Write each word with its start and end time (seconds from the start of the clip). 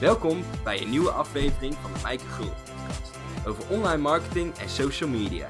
Welkom 0.00 0.42
bij 0.64 0.82
een 0.82 0.90
nieuwe 0.90 1.10
aflevering 1.10 1.74
van 1.74 1.92
de 1.92 2.00
Mijke 2.02 2.24
Gul 2.24 2.48
podcast 2.48 3.16
over 3.46 3.70
online 3.70 4.02
marketing 4.02 4.54
en 4.54 4.68
social 4.68 5.10
media. 5.10 5.48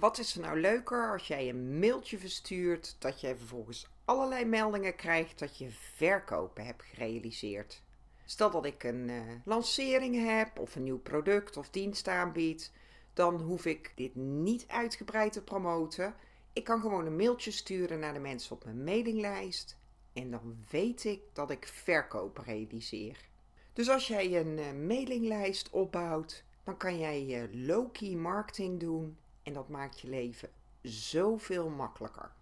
Wat 0.00 0.18
is 0.18 0.34
er 0.34 0.40
nou 0.40 0.60
leuker 0.60 1.12
als 1.12 1.26
jij 1.26 1.48
een 1.48 1.78
mailtje 1.78 2.18
verstuurt 2.18 2.96
dat 2.98 3.20
je 3.20 3.36
vervolgens 3.36 3.86
allerlei 4.04 4.44
meldingen 4.44 4.96
krijgt 4.96 5.38
dat 5.38 5.58
je 5.58 5.70
verkopen 5.70 6.64
hebt 6.64 6.82
gerealiseerd? 6.82 7.82
Stel 8.24 8.50
dat 8.50 8.64
ik 8.64 8.84
een 8.84 9.08
uh, 9.08 9.22
lancering 9.44 10.26
heb 10.26 10.58
of 10.58 10.76
een 10.76 10.82
nieuw 10.82 11.00
product 11.00 11.56
of 11.56 11.70
dienst 11.70 12.08
aanbied, 12.08 12.72
dan 13.12 13.40
hoef 13.40 13.66
ik 13.66 13.92
dit 13.94 14.14
niet 14.14 14.64
uitgebreid 14.68 15.32
te 15.32 15.42
promoten. 15.42 16.14
Ik 16.52 16.64
kan 16.64 16.80
gewoon 16.80 17.06
een 17.06 17.16
mailtje 17.16 17.50
sturen 17.50 17.98
naar 17.98 18.12
de 18.12 18.20
mensen 18.20 18.52
op 18.52 18.64
mijn 18.64 18.84
mailinglijst 18.84 19.78
en 20.12 20.30
dan 20.30 20.64
weet 20.70 21.04
ik 21.04 21.20
dat 21.32 21.50
ik 21.50 21.66
verkoop 21.66 22.38
realiseer. 22.38 23.28
Dus 23.72 23.88
als 23.88 24.06
jij 24.06 24.40
een 24.40 24.58
uh, 24.58 24.86
mailinglijst 24.86 25.70
opbouwt, 25.70 26.44
dan 26.64 26.76
kan 26.76 26.98
jij 26.98 27.48
low-key 27.52 28.14
marketing 28.14 28.80
doen 28.80 29.18
en 29.42 29.52
dat 29.52 29.68
maakt 29.68 30.00
je 30.00 30.08
leven 30.08 30.50
zoveel 30.82 31.68
makkelijker. 31.68 32.32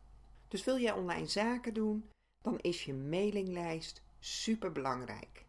Dus 0.48 0.64
wil 0.64 0.78
jij 0.78 0.92
online 0.92 1.27
zaken 1.27 1.74
doen, 1.74 2.10
dan 2.42 2.58
is 2.60 2.84
je 2.84 2.94
mailinglijst 2.94 4.02
super 4.19 4.72
belangrijk. 4.72 5.46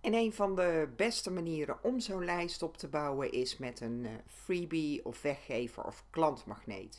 En 0.00 0.14
een 0.14 0.32
van 0.32 0.56
de 0.56 0.92
beste 0.96 1.30
manieren 1.30 1.82
om 1.82 2.00
zo'n 2.00 2.24
lijst 2.24 2.62
op 2.62 2.76
te 2.76 2.88
bouwen 2.88 3.32
is 3.32 3.58
met 3.58 3.80
een 3.80 4.04
uh, 4.04 4.10
freebie 4.26 5.04
of 5.04 5.22
weggever 5.22 5.84
of 5.84 6.04
klantmagneet. 6.10 6.98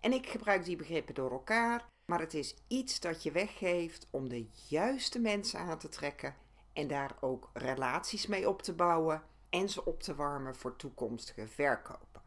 En 0.00 0.12
ik 0.12 0.26
gebruik 0.26 0.64
die 0.64 0.76
begrippen 0.76 1.14
door 1.14 1.30
elkaar, 1.30 1.88
maar 2.04 2.20
het 2.20 2.34
is 2.34 2.56
iets 2.68 3.00
dat 3.00 3.22
je 3.22 3.32
weggeeft 3.32 4.06
om 4.10 4.28
de 4.28 4.46
juiste 4.68 5.18
mensen 5.18 5.60
aan 5.60 5.78
te 5.78 5.88
trekken 5.88 6.36
en 6.72 6.88
daar 6.88 7.16
ook 7.20 7.50
relaties 7.52 8.26
mee 8.26 8.48
op 8.48 8.62
te 8.62 8.72
bouwen 8.72 9.22
en 9.50 9.68
ze 9.68 9.84
op 9.84 10.02
te 10.02 10.14
warmen 10.14 10.56
voor 10.56 10.76
toekomstige 10.76 11.48
verkopen. 11.48 12.22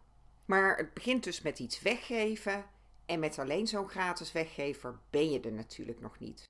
Maar 0.46 0.78
het 0.78 0.94
begint 0.94 1.24
dus 1.24 1.42
met 1.42 1.60
iets 1.60 1.82
weggeven 1.82 2.66
en 3.06 3.20
met 3.20 3.40
alleen 3.40 3.68
zo'n 3.68 3.90
gratis 3.90 4.32
weggever 4.32 5.00
ben 5.10 5.32
je 5.32 5.40
er 5.40 5.54
natuurlijk 5.54 6.00
nog 6.00 6.20
niet. 6.20 6.44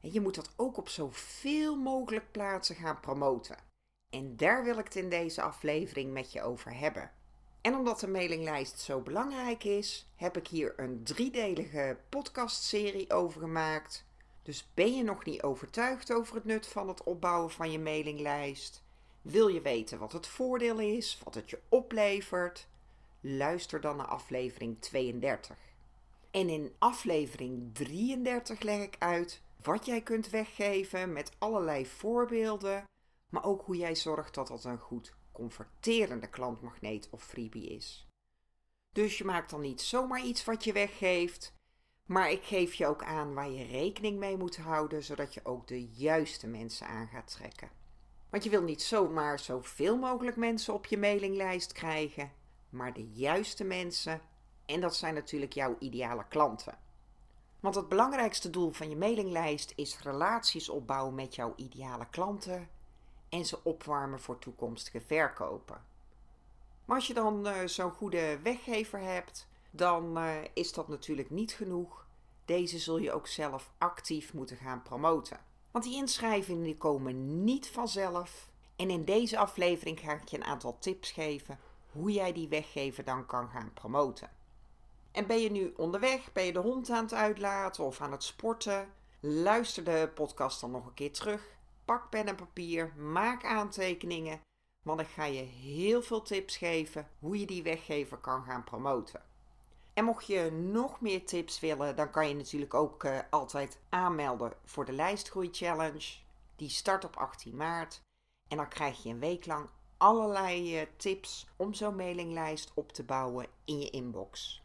En 0.00 0.12
je 0.12 0.20
moet 0.20 0.34
dat 0.34 0.52
ook 0.56 0.76
op 0.76 0.88
zoveel 0.88 1.76
mogelijk 1.76 2.30
plaatsen 2.30 2.76
gaan 2.76 3.00
promoten. 3.00 3.56
En 4.10 4.36
daar 4.36 4.64
wil 4.64 4.78
ik 4.78 4.84
het 4.84 4.96
in 4.96 5.08
deze 5.08 5.42
aflevering 5.42 6.12
met 6.12 6.32
je 6.32 6.42
over 6.42 6.78
hebben. 6.78 7.10
En 7.66 7.74
omdat 7.74 8.00
de 8.00 8.08
mailinglijst 8.08 8.80
zo 8.80 9.00
belangrijk 9.00 9.64
is, 9.64 10.06
heb 10.16 10.36
ik 10.36 10.48
hier 10.48 10.74
een 10.76 11.04
driedelige 11.04 11.96
podcastserie 12.08 13.12
over 13.12 13.40
gemaakt. 13.40 14.04
Dus 14.42 14.68
ben 14.74 14.96
je 14.96 15.02
nog 15.02 15.24
niet 15.24 15.42
overtuigd 15.42 16.12
over 16.12 16.34
het 16.34 16.44
nut 16.44 16.66
van 16.66 16.88
het 16.88 17.02
opbouwen 17.02 17.50
van 17.50 17.70
je 17.70 17.78
mailinglijst? 17.78 18.82
Wil 19.22 19.48
je 19.48 19.60
weten 19.60 19.98
wat 19.98 20.12
het 20.12 20.26
voordeel 20.26 20.78
is, 20.78 21.18
wat 21.24 21.34
het 21.34 21.50
je 21.50 21.60
oplevert? 21.68 22.68
Luister 23.20 23.80
dan 23.80 23.96
naar 23.96 24.06
aflevering 24.06 24.80
32. 24.80 25.56
En 26.30 26.48
in 26.48 26.74
aflevering 26.78 27.74
33 27.74 28.60
leg 28.60 28.82
ik 28.82 28.96
uit 28.98 29.42
wat 29.62 29.86
jij 29.86 30.00
kunt 30.00 30.30
weggeven 30.30 31.12
met 31.12 31.30
allerlei 31.38 31.86
voorbeelden, 31.86 32.84
maar 33.32 33.44
ook 33.44 33.62
hoe 33.64 33.76
jij 33.76 33.94
zorgt 33.94 34.34
dat 34.34 34.48
dat 34.48 34.64
een 34.64 34.78
goed 34.78 35.15
converterende 35.36 36.28
klantmagneet 36.28 37.08
of 37.10 37.22
freebie 37.22 37.66
is. 37.66 38.08
Dus 38.92 39.18
je 39.18 39.24
maakt 39.24 39.50
dan 39.50 39.60
niet 39.60 39.80
zomaar 39.80 40.24
iets 40.24 40.44
wat 40.44 40.64
je 40.64 40.72
weggeeft, 40.72 41.52
maar 42.04 42.30
ik 42.30 42.44
geef 42.44 42.74
je 42.74 42.86
ook 42.86 43.02
aan 43.02 43.34
waar 43.34 43.50
je 43.50 43.64
rekening 43.64 44.18
mee 44.18 44.36
moet 44.36 44.56
houden, 44.56 45.02
zodat 45.02 45.34
je 45.34 45.44
ook 45.44 45.66
de 45.66 45.86
juiste 45.86 46.46
mensen 46.46 46.86
aan 46.86 47.08
gaat 47.08 47.30
trekken. 47.30 47.70
Want 48.30 48.44
je 48.44 48.50
wil 48.50 48.62
niet 48.62 48.82
zomaar 48.82 49.38
zoveel 49.38 49.96
mogelijk 49.96 50.36
mensen 50.36 50.74
op 50.74 50.86
je 50.86 50.98
mailinglijst 50.98 51.72
krijgen, 51.72 52.32
maar 52.68 52.92
de 52.92 53.08
juiste 53.12 53.64
mensen, 53.64 54.20
en 54.66 54.80
dat 54.80 54.96
zijn 54.96 55.14
natuurlijk 55.14 55.52
jouw 55.52 55.76
ideale 55.78 56.24
klanten. 56.28 56.78
Want 57.60 57.74
het 57.74 57.88
belangrijkste 57.88 58.50
doel 58.50 58.70
van 58.70 58.88
je 58.88 58.96
mailinglijst 58.96 59.72
is 59.74 60.00
relaties 60.02 60.68
opbouwen 60.68 61.14
met 61.14 61.34
jouw 61.34 61.52
ideale 61.56 62.06
klanten 62.10 62.68
en 63.28 63.44
ze 63.44 63.58
opwarmen 63.62 64.20
voor 64.20 64.38
toekomstige 64.38 65.00
verkopen. 65.00 65.84
Maar 66.84 66.96
als 66.96 67.06
je 67.06 67.14
dan 67.14 67.46
uh, 67.46 67.54
zo'n 67.64 67.90
goede 67.90 68.38
weggever 68.42 69.00
hebt, 69.00 69.48
dan 69.70 70.18
uh, 70.18 70.34
is 70.54 70.72
dat 70.72 70.88
natuurlijk 70.88 71.30
niet 71.30 71.52
genoeg. 71.52 72.06
Deze 72.44 72.78
zul 72.78 72.98
je 72.98 73.12
ook 73.12 73.26
zelf 73.26 73.72
actief 73.78 74.32
moeten 74.32 74.56
gaan 74.56 74.82
promoten. 74.82 75.40
Want 75.70 75.84
die 75.84 75.96
inschrijvingen 75.96 76.78
komen 76.78 77.44
niet 77.44 77.68
vanzelf. 77.68 78.50
En 78.76 78.90
in 78.90 79.04
deze 79.04 79.38
aflevering 79.38 80.00
ga 80.00 80.12
ik 80.12 80.28
je 80.28 80.36
een 80.36 80.44
aantal 80.44 80.78
tips 80.78 81.10
geven 81.10 81.58
hoe 81.92 82.12
jij 82.12 82.32
die 82.32 82.48
weggever 82.48 83.04
dan 83.04 83.26
kan 83.26 83.48
gaan 83.48 83.72
promoten. 83.74 84.30
En 85.12 85.26
ben 85.26 85.40
je 85.40 85.50
nu 85.50 85.72
onderweg, 85.76 86.32
ben 86.32 86.44
je 86.44 86.52
de 86.52 86.58
hond 86.58 86.90
aan 86.90 87.04
het 87.04 87.14
uitlaten 87.14 87.84
of 87.84 88.00
aan 88.00 88.12
het 88.12 88.22
sporten? 88.22 88.88
Luister 89.20 89.84
de 89.84 90.10
podcast 90.14 90.60
dan 90.60 90.70
nog 90.70 90.86
een 90.86 90.94
keer 90.94 91.12
terug 91.12 91.55
pak 91.86 92.10
pen 92.10 92.26
en 92.26 92.36
papier, 92.36 92.92
maak 92.96 93.44
aantekeningen, 93.44 94.40
want 94.82 95.00
ik 95.00 95.06
ga 95.06 95.24
je 95.24 95.42
heel 95.42 96.02
veel 96.02 96.22
tips 96.22 96.56
geven 96.56 97.08
hoe 97.18 97.40
je 97.40 97.46
die 97.46 97.62
weggever 97.62 98.16
kan 98.16 98.44
gaan 98.44 98.64
promoten. 98.64 99.22
En 99.94 100.04
mocht 100.04 100.26
je 100.26 100.50
nog 100.52 101.00
meer 101.00 101.26
tips 101.26 101.60
willen, 101.60 101.96
dan 101.96 102.10
kan 102.10 102.28
je 102.28 102.34
natuurlijk 102.34 102.74
ook 102.74 103.04
uh, 103.04 103.18
altijd 103.30 103.80
aanmelden 103.88 104.52
voor 104.64 104.84
de 104.84 104.92
lijstgroei 104.92 105.48
challenge. 105.52 106.14
Die 106.56 106.68
start 106.68 107.04
op 107.04 107.16
18 107.16 107.56
maart. 107.56 108.00
En 108.48 108.56
dan 108.56 108.68
krijg 108.68 109.02
je 109.02 109.08
een 109.08 109.18
week 109.18 109.46
lang 109.46 109.68
allerlei 109.96 110.80
uh, 110.80 110.86
tips 110.96 111.46
om 111.56 111.74
zo'n 111.74 111.96
mailinglijst 111.96 112.72
op 112.74 112.92
te 112.92 113.02
bouwen 113.02 113.46
in 113.64 113.78
je 113.78 113.90
inbox. 113.90 114.62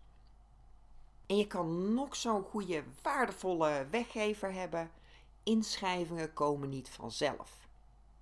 En 1.25 1.37
je 1.37 1.47
kan 1.47 1.93
nog 1.93 2.15
zo'n 2.15 2.43
goede, 2.43 2.83
waardevolle 3.01 3.87
weggever 3.91 4.53
hebben 4.53 4.91
inschrijvingen 5.43 6.33
komen 6.33 6.69
niet 6.69 6.89
vanzelf. 6.89 7.67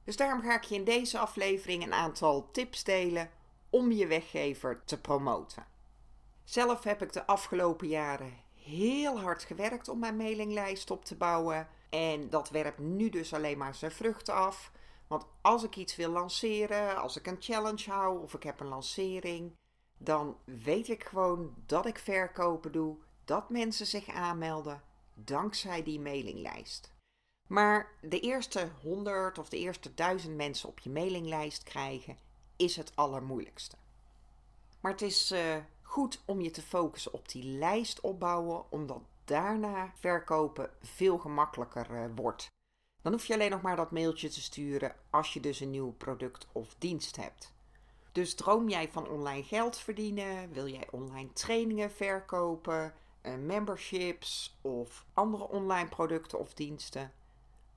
Dus 0.03 0.15
daarom 0.15 0.41
ga 0.41 0.55
ik 0.55 0.63
je 0.63 0.75
in 0.75 0.83
deze 0.83 1.19
aflevering 1.19 1.83
een 1.83 1.93
aantal 1.93 2.51
tips 2.51 2.83
delen 2.83 3.29
om 3.69 3.91
je 3.91 4.07
weggever 4.07 4.83
te 4.85 5.01
promoten. 5.01 5.65
Zelf 6.43 6.83
heb 6.83 7.01
ik 7.01 7.13
de 7.13 7.25
afgelopen 7.25 7.87
jaren 7.87 8.33
heel 8.53 9.19
hard 9.19 9.43
gewerkt 9.43 9.87
om 9.87 9.99
mijn 9.99 10.17
mailinglijst 10.17 10.91
op 10.91 11.05
te 11.05 11.15
bouwen. 11.15 11.67
En 11.89 12.29
dat 12.29 12.49
werpt 12.49 12.79
nu 12.79 13.09
dus 13.09 13.33
alleen 13.33 13.57
maar 13.57 13.75
zijn 13.75 13.91
vruchten 13.91 14.33
af. 14.33 14.71
Want 15.07 15.25
als 15.41 15.63
ik 15.63 15.75
iets 15.75 15.95
wil 15.95 16.09
lanceren, 16.09 16.97
als 16.97 17.17
ik 17.17 17.27
een 17.27 17.37
challenge 17.39 17.91
hou 17.91 18.21
of 18.21 18.33
ik 18.33 18.43
heb 18.43 18.59
een 18.59 18.67
lancering, 18.67 19.55
dan 19.97 20.37
weet 20.45 20.89
ik 20.89 21.03
gewoon 21.03 21.53
dat 21.65 21.85
ik 21.85 21.99
verkopen 21.99 22.71
doe, 22.71 22.97
dat 23.25 23.49
mensen 23.49 23.85
zich 23.85 24.09
aanmelden 24.09 24.81
dankzij 25.13 25.83
die 25.83 25.99
mailinglijst. 25.99 26.97
Maar 27.49 27.91
de 28.01 28.19
eerste 28.19 28.69
100 28.81 29.37
of 29.37 29.49
de 29.49 29.57
eerste 29.57 29.93
1000 29.93 30.35
mensen 30.35 30.69
op 30.69 30.79
je 30.79 30.89
mailinglijst 30.89 31.63
krijgen 31.63 32.17
is 32.55 32.75
het 32.75 32.91
allermoeilijkste. 32.95 33.75
Maar 34.79 34.91
het 34.91 35.01
is 35.01 35.31
uh, 35.31 35.55
goed 35.81 36.21
om 36.25 36.41
je 36.41 36.51
te 36.51 36.61
focussen 36.61 37.13
op 37.13 37.29
die 37.29 37.43
lijst 37.43 37.99
opbouwen, 37.99 38.71
omdat 38.71 39.01
daarna 39.25 39.91
verkopen 39.95 40.69
veel 40.81 41.17
gemakkelijker 41.17 41.91
uh, 41.91 42.05
wordt. 42.15 42.47
Dan 43.01 43.11
hoef 43.11 43.25
je 43.25 43.33
alleen 43.33 43.51
nog 43.51 43.61
maar 43.61 43.75
dat 43.75 43.91
mailtje 43.91 44.29
te 44.29 44.41
sturen 44.41 44.95
als 45.09 45.33
je 45.33 45.39
dus 45.39 45.59
een 45.59 45.71
nieuw 45.71 45.93
product 45.97 46.47
of 46.51 46.75
dienst 46.77 47.15
hebt. 47.15 47.53
Dus 48.11 48.35
droom 48.35 48.69
jij 48.69 48.89
van 48.91 49.07
online 49.07 49.43
geld 49.43 49.77
verdienen? 49.77 50.51
Wil 50.51 50.67
jij 50.67 50.87
online 50.91 51.33
trainingen 51.33 51.91
verkopen, 51.91 52.93
uh, 53.21 53.35
memberships 53.35 54.57
of 54.61 55.05
andere 55.13 55.47
online 55.47 55.89
producten 55.89 56.39
of 56.39 56.53
diensten? 56.53 57.13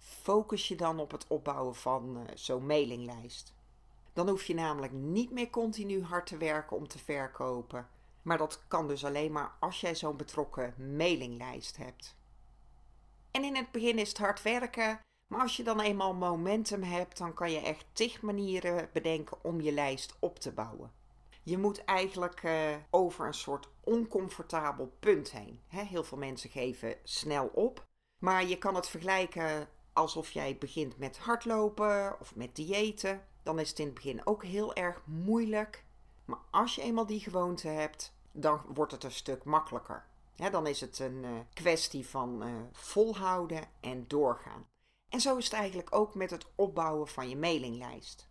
Focus 0.02 0.69
je 0.69 0.76
dan 0.76 0.99
op 1.00 1.10
het 1.10 1.26
opbouwen 1.26 1.75
van 1.75 2.16
uh, 2.16 2.22
zo'n 2.34 2.66
mailinglijst. 2.66 3.54
Dan 4.12 4.28
hoef 4.28 4.44
je 4.44 4.54
namelijk 4.54 4.93
niet 4.93 5.31
meer 5.31 5.50
continu 5.50 6.02
hard 6.02 6.26
te 6.26 6.37
werken 6.37 6.76
om 6.76 6.88
te 6.88 6.99
verkopen. 6.99 7.88
Maar 8.22 8.38
dat 8.38 8.62
kan 8.69 8.88
dus 8.88 9.04
alleen 9.04 9.32
maar 9.32 9.52
als 9.60 9.81
jij 9.81 9.94
zo'n 9.94 10.16
betrokken 10.16 10.75
mailinglijst 10.96 11.76
hebt. 11.76 12.16
En 13.31 13.44
in 13.44 13.56
het 13.56 13.70
begin 13.70 13.99
is 13.99 14.08
het 14.08 14.19
hard 14.19 14.43
werken, 14.43 15.00
maar 15.26 15.40
als 15.40 15.56
je 15.56 15.62
dan 15.62 15.81
eenmaal 15.81 16.14
momentum 16.14 16.82
hebt, 16.82 17.19
dan 17.19 17.34
kan 17.34 17.50
je 17.50 17.60
echt 17.60 17.84
tig 17.93 18.22
manieren 18.22 18.88
bedenken 18.93 19.44
om 19.44 19.60
je 19.60 19.72
lijst 19.72 20.16
op 20.19 20.38
te 20.38 20.52
bouwen. 20.52 20.93
Je 21.43 21.58
moet 21.58 21.84
eigenlijk 21.84 22.43
uh, 22.43 22.76
over 22.90 23.26
een 23.26 23.34
soort 23.34 23.69
oncomfortabel 23.81 24.93
punt 25.00 25.31
heen. 25.31 25.60
heel 25.69 26.05
veel 26.05 26.19
mensen 26.19 26.50
geven 26.50 26.96
snel 27.02 27.46
op, 27.46 27.87
maar 28.19 28.44
je 28.44 28.58
kan 28.58 28.75
het 28.75 28.88
vergelijken 28.88 29.69
alsof 29.92 30.30
jij 30.30 30.58
begint 30.58 30.98
met 30.98 31.18
hardlopen 31.18 32.20
of 32.20 32.34
met 32.34 32.56
diëten. 32.56 33.26
Dan 33.42 33.58
is 33.58 33.68
het 33.68 33.78
in 33.78 33.84
het 33.84 33.94
begin 33.94 34.26
ook 34.26 34.44
heel 34.44 34.74
erg 34.74 35.02
moeilijk. 35.04 35.84
Maar 36.24 36.38
als 36.50 36.74
je 36.74 36.82
eenmaal 36.82 37.06
die 37.06 37.20
gewoonte 37.20 37.68
hebt, 37.68 38.14
dan 38.32 38.60
wordt 38.74 38.92
het 38.92 39.04
een 39.04 39.12
stuk 39.12 39.44
makkelijker. 39.44 40.06
dan 40.50 40.66
is 40.66 40.80
het 40.80 40.98
een 40.98 41.22
uh, 41.22 41.30
kwestie 41.52 42.06
van 42.06 42.46
uh, 42.46 42.54
volhouden 42.72 43.68
en 43.80 44.04
doorgaan. 44.08 44.66
En 45.08 45.20
zo 45.20 45.36
is 45.36 45.44
het 45.44 45.52
eigenlijk 45.52 45.94
ook 45.94 46.14
met 46.14 46.30
het 46.30 46.46
opbouwen 46.54 47.08
van 47.08 47.28
je 47.28 47.36
mailinglijst. 47.36 48.28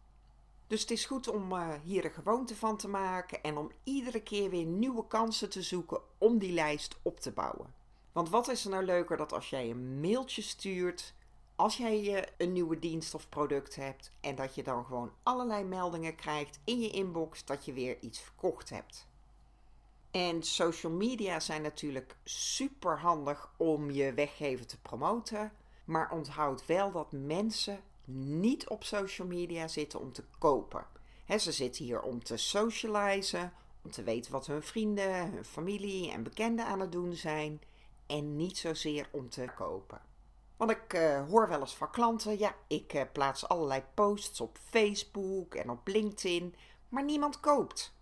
Dus 0.67 0.81
het 0.81 0.91
is 0.91 1.05
goed 1.05 1.27
om 1.27 1.51
uh, 1.51 1.73
hier 1.83 2.05
een 2.05 2.11
gewoonte 2.11 2.55
van 2.55 2.77
te 2.77 2.87
maken 2.87 3.43
en 3.43 3.57
om 3.57 3.71
iedere 3.83 4.21
keer 4.23 4.49
weer 4.49 4.65
nieuwe 4.65 5.07
kansen 5.07 5.49
te 5.49 5.61
zoeken 5.61 6.01
om 6.17 6.37
die 6.37 6.53
lijst 6.53 6.99
op 7.01 7.19
te 7.19 7.31
bouwen. 7.31 7.73
Want 8.11 8.29
wat 8.29 8.47
is 8.47 8.63
er 8.63 8.71
nou 8.71 8.85
leuker 8.85 9.17
dat 9.17 9.33
als 9.33 9.49
jij 9.49 9.69
een 9.69 9.99
mailtje 9.99 10.41
stuurt, 10.41 11.13
als 11.61 11.77
jij 11.77 12.27
een 12.37 12.51
nieuwe 12.51 12.79
dienst 12.79 13.13
of 13.13 13.29
product 13.29 13.75
hebt 13.75 14.11
en 14.19 14.35
dat 14.35 14.55
je 14.55 14.63
dan 14.63 14.85
gewoon 14.85 15.11
allerlei 15.23 15.63
meldingen 15.63 16.15
krijgt 16.15 16.59
in 16.63 16.79
je 16.79 16.89
inbox 16.89 17.45
dat 17.45 17.65
je 17.65 17.73
weer 17.73 17.97
iets 17.99 18.19
verkocht 18.19 18.69
hebt. 18.69 19.07
En 20.11 20.43
social 20.43 20.91
media 20.91 21.39
zijn 21.39 21.61
natuurlijk 21.61 22.15
super 22.23 22.99
handig 22.99 23.53
om 23.57 23.91
je 23.91 24.13
weggeven 24.13 24.67
te 24.67 24.81
promoten. 24.81 25.51
Maar 25.85 26.11
onthoud 26.11 26.65
wel 26.65 26.91
dat 26.91 27.11
mensen 27.11 27.79
niet 28.05 28.67
op 28.67 28.83
social 28.83 29.27
media 29.27 29.67
zitten 29.67 29.99
om 29.99 30.11
te 30.11 30.23
kopen. 30.39 30.85
ze 31.39 31.51
zitten 31.51 31.85
hier 31.85 32.01
om 32.01 32.23
te 32.23 32.37
socializen, 32.37 33.53
om 33.83 33.91
te 33.91 34.03
weten 34.03 34.31
wat 34.31 34.47
hun 34.47 34.63
vrienden, 34.63 35.31
hun 35.31 35.45
familie 35.45 36.11
en 36.11 36.23
bekenden 36.23 36.65
aan 36.65 36.79
het 36.79 36.91
doen 36.91 37.13
zijn. 37.13 37.61
En 38.07 38.35
niet 38.35 38.57
zozeer 38.57 39.09
om 39.11 39.29
te 39.29 39.51
kopen. 39.55 40.10
Want 40.61 40.73
ik 40.73 40.93
uh, 40.93 41.27
hoor 41.27 41.47
wel 41.47 41.59
eens 41.59 41.75
van 41.75 41.91
klanten, 41.91 42.39
ja, 42.39 42.55
ik 42.67 42.93
uh, 42.93 43.01
plaats 43.13 43.47
allerlei 43.47 43.83
posts 43.93 44.41
op 44.41 44.57
Facebook 44.69 45.55
en 45.55 45.69
op 45.69 45.87
LinkedIn, 45.87 46.55
maar 46.89 47.03
niemand 47.03 47.39
koopt. 47.39 47.95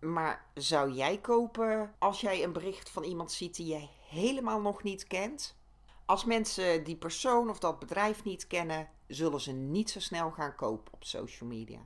Maar 0.00 0.46
zou 0.54 0.92
jij 0.92 1.18
kopen 1.18 1.94
als 1.98 2.20
jij 2.20 2.44
een 2.44 2.52
bericht 2.52 2.90
van 2.90 3.02
iemand 3.02 3.32
ziet 3.32 3.56
die 3.56 3.66
jij 3.66 3.90
helemaal 4.08 4.60
nog 4.60 4.82
niet 4.82 5.06
kent? 5.06 5.56
Als 6.04 6.24
mensen 6.24 6.84
die 6.84 6.96
persoon 6.96 7.50
of 7.50 7.58
dat 7.58 7.78
bedrijf 7.78 8.24
niet 8.24 8.46
kennen, 8.46 8.88
zullen 9.06 9.40
ze 9.40 9.52
niet 9.52 9.90
zo 9.90 10.00
snel 10.00 10.30
gaan 10.30 10.54
kopen 10.54 10.92
op 10.92 11.04
social 11.04 11.48
media. 11.48 11.80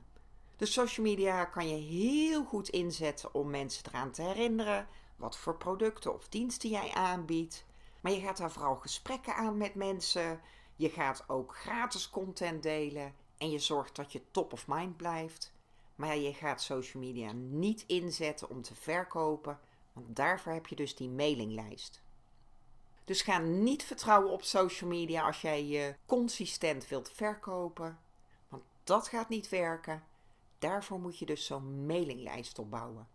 Dus 0.55 0.73
social 0.73 1.05
media 1.05 1.45
kan 1.45 1.67
je 1.67 1.75
heel 1.75 2.43
goed 2.43 2.69
inzetten 2.69 3.33
om 3.33 3.49
mensen 3.49 3.83
eraan 3.87 4.11
te 4.11 4.21
herinneren 4.21 4.87
wat 5.15 5.37
voor 5.37 5.57
producten 5.57 6.13
of 6.13 6.27
diensten 6.27 6.69
jij 6.69 6.91
aanbiedt. 6.93 7.65
Maar 8.03 8.11
je 8.11 8.19
gaat 8.19 8.37
daar 8.37 8.51
vooral 8.51 8.75
gesprekken 8.75 9.35
aan 9.35 9.57
met 9.57 9.75
mensen. 9.75 10.41
Je 10.75 10.89
gaat 10.89 11.23
ook 11.27 11.55
gratis 11.55 12.09
content 12.09 12.63
delen 12.63 13.15
en 13.37 13.49
je 13.49 13.59
zorgt 13.59 13.95
dat 13.95 14.11
je 14.11 14.31
top 14.31 14.53
of 14.53 14.67
mind 14.67 14.97
blijft. 14.97 15.53
Maar 15.95 16.17
je 16.17 16.33
gaat 16.33 16.61
social 16.61 17.03
media 17.03 17.31
niet 17.31 17.83
inzetten 17.87 18.49
om 18.49 18.61
te 18.61 18.75
verkopen, 18.75 19.59
want 19.93 20.15
daarvoor 20.15 20.53
heb 20.53 20.67
je 20.67 20.75
dus 20.75 20.95
die 20.95 21.09
mailinglijst. 21.09 22.01
Dus 23.05 23.21
ga 23.21 23.37
niet 23.37 23.83
vertrouwen 23.83 24.31
op 24.31 24.43
social 24.43 24.89
media 24.89 25.25
als 25.25 25.41
jij 25.41 25.65
je 25.65 25.95
consistent 26.05 26.87
wilt 26.87 27.11
verkopen, 27.11 27.99
want 28.47 28.63
dat 28.83 29.07
gaat 29.07 29.29
niet 29.29 29.49
werken. 29.49 30.03
Daarvoor 30.59 30.99
moet 30.99 31.19
je 31.19 31.25
dus 31.25 31.45
zo'n 31.45 31.85
mailinglijst 31.85 32.59
opbouwen. 32.59 33.07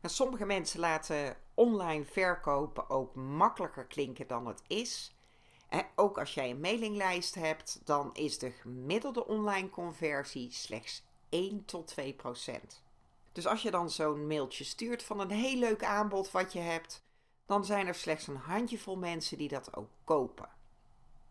En 0.00 0.10
sommige 0.10 0.44
mensen 0.44 0.80
laten 0.80 1.36
online 1.56 2.04
verkopen 2.04 2.90
ook 2.90 3.14
makkelijker 3.14 3.84
klinken 3.84 4.26
dan 4.26 4.46
het 4.46 4.62
is. 4.66 5.14
En 5.68 5.86
ook 5.94 6.18
als 6.18 6.34
jij 6.34 6.50
een 6.50 6.60
mailinglijst 6.60 7.34
hebt, 7.34 7.80
dan 7.84 8.10
is 8.14 8.38
de 8.38 8.50
gemiddelde 8.50 9.26
online 9.26 9.70
conversie 9.70 10.52
slechts 10.52 11.02
1 11.28 11.64
tot 11.64 11.86
2 11.86 12.14
procent. 12.14 12.82
Dus 13.32 13.46
als 13.46 13.62
je 13.62 13.70
dan 13.70 13.90
zo'n 13.90 14.26
mailtje 14.26 14.64
stuurt 14.64 15.02
van 15.02 15.20
een 15.20 15.30
heel 15.30 15.58
leuk 15.58 15.84
aanbod 15.84 16.30
wat 16.30 16.52
je 16.52 16.60
hebt, 16.60 17.02
dan 17.46 17.64
zijn 17.64 17.86
er 17.86 17.94
slechts 17.94 18.26
een 18.26 18.36
handjevol 18.36 18.96
mensen 18.96 19.38
die 19.38 19.48
dat 19.48 19.76
ook 19.76 19.90
kopen. 20.04 20.48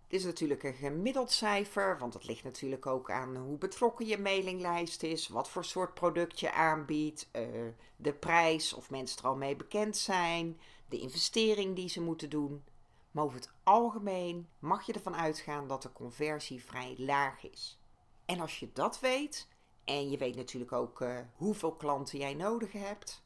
Het 0.05 0.13
is 0.13 0.23
natuurlijk 0.23 0.63
een 0.63 0.73
gemiddeld 0.73 1.31
cijfer, 1.31 1.97
want 1.99 2.13
het 2.13 2.25
ligt 2.25 2.43
natuurlijk 2.43 2.85
ook 2.85 3.11
aan 3.11 3.35
hoe 3.35 3.57
betrokken 3.57 4.05
je 4.05 4.17
mailinglijst 4.17 5.03
is, 5.03 5.27
wat 5.27 5.49
voor 5.49 5.65
soort 5.65 5.93
product 5.93 6.39
je 6.39 6.51
aanbiedt, 6.51 7.29
uh, 7.31 7.47
de 7.95 8.13
prijs 8.13 8.73
of 8.73 8.89
mensen 8.89 9.17
er 9.17 9.27
al 9.27 9.35
mee 9.35 9.55
bekend 9.55 9.97
zijn, 9.97 10.59
de 10.89 10.99
investering 10.99 11.75
die 11.75 11.89
ze 11.89 12.01
moeten 12.01 12.29
doen. 12.29 12.63
Maar 13.11 13.23
over 13.23 13.37
het 13.37 13.53
algemeen 13.63 14.47
mag 14.59 14.85
je 14.85 14.93
ervan 14.93 15.15
uitgaan 15.15 15.67
dat 15.67 15.81
de 15.81 15.93
conversie 15.93 16.63
vrij 16.63 16.95
laag 16.97 17.49
is. 17.49 17.79
En 18.25 18.39
als 18.39 18.59
je 18.59 18.69
dat 18.73 18.99
weet, 18.99 19.47
en 19.83 20.09
je 20.09 20.17
weet 20.17 20.35
natuurlijk 20.35 20.71
ook 20.71 21.01
uh, 21.01 21.19
hoeveel 21.35 21.75
klanten 21.75 22.19
jij 22.19 22.33
nodig 22.33 22.71
hebt. 22.71 23.23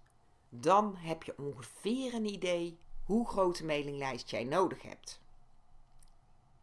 Dan 0.50 0.96
heb 0.96 1.24
je 1.24 1.38
ongeveer 1.38 2.14
een 2.14 2.26
idee 2.26 2.80
hoe 3.04 3.28
grote 3.28 3.66
mailinglijst 3.66 4.30
jij 4.30 4.44
nodig 4.44 4.82
hebt. 4.82 5.22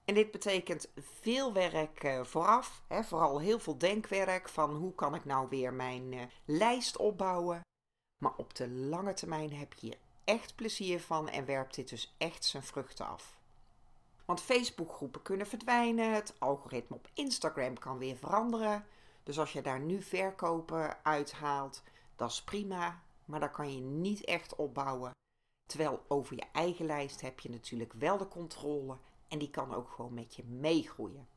En 0.07 0.15
dit 0.15 0.31
betekent 0.31 0.89
veel 0.97 1.53
werk 1.53 2.05
uh, 2.05 2.25
vooraf, 2.25 2.83
hè, 2.89 3.05
vooral 3.05 3.41
heel 3.41 3.59
veel 3.59 3.79
denkwerk 3.79 4.49
van 4.49 4.75
hoe 4.75 4.95
kan 4.95 5.15
ik 5.15 5.25
nou 5.25 5.49
weer 5.49 5.73
mijn 5.73 6.13
uh, 6.13 6.23
lijst 6.45 6.97
opbouwen. 6.97 7.61
Maar 8.23 8.37
op 8.37 8.55
de 8.55 8.69
lange 8.69 9.13
termijn 9.13 9.53
heb 9.53 9.73
je 9.73 9.87
hier 9.87 9.99
echt 10.25 10.55
plezier 10.55 11.01
van 11.01 11.29
en 11.29 11.45
werpt 11.45 11.75
dit 11.75 11.89
dus 11.89 12.15
echt 12.19 12.45
zijn 12.45 12.63
vruchten 12.63 13.07
af. 13.07 13.39
Want 14.25 14.41
Facebookgroepen 14.41 15.23
kunnen 15.23 15.47
verdwijnen, 15.47 16.15
het 16.15 16.35
algoritme 16.39 16.97
op 16.97 17.09
Instagram 17.15 17.79
kan 17.79 17.99
weer 17.99 18.17
veranderen. 18.17 18.87
Dus 19.23 19.39
als 19.39 19.53
je 19.53 19.63
daar 19.63 19.81
nu 19.81 20.03
verkopen 20.03 21.05
uithaalt, 21.05 21.83
dat 22.17 22.31
is 22.31 22.43
prima, 22.43 23.03
maar 23.25 23.41
dan 23.41 23.51
kan 23.51 23.75
je 23.75 23.81
niet 23.81 24.25
echt 24.25 24.57
opbouwen. 24.57 25.11
Terwijl 25.69 26.05
over 26.09 26.37
je 26.37 26.45
eigen 26.53 26.87
lijst 26.87 27.21
heb 27.21 27.41
je 27.41 27.51
natuurlijk 27.51 27.93
wel 27.93 28.19
de 28.19 28.29
controle 28.29 28.97
en 29.29 29.39
die 29.39 29.51
kan 29.51 29.75
ook 29.75 29.91
gewoon 29.91 30.15
met 30.15 30.35
je 30.35 30.45
meegroeien. 30.45 31.29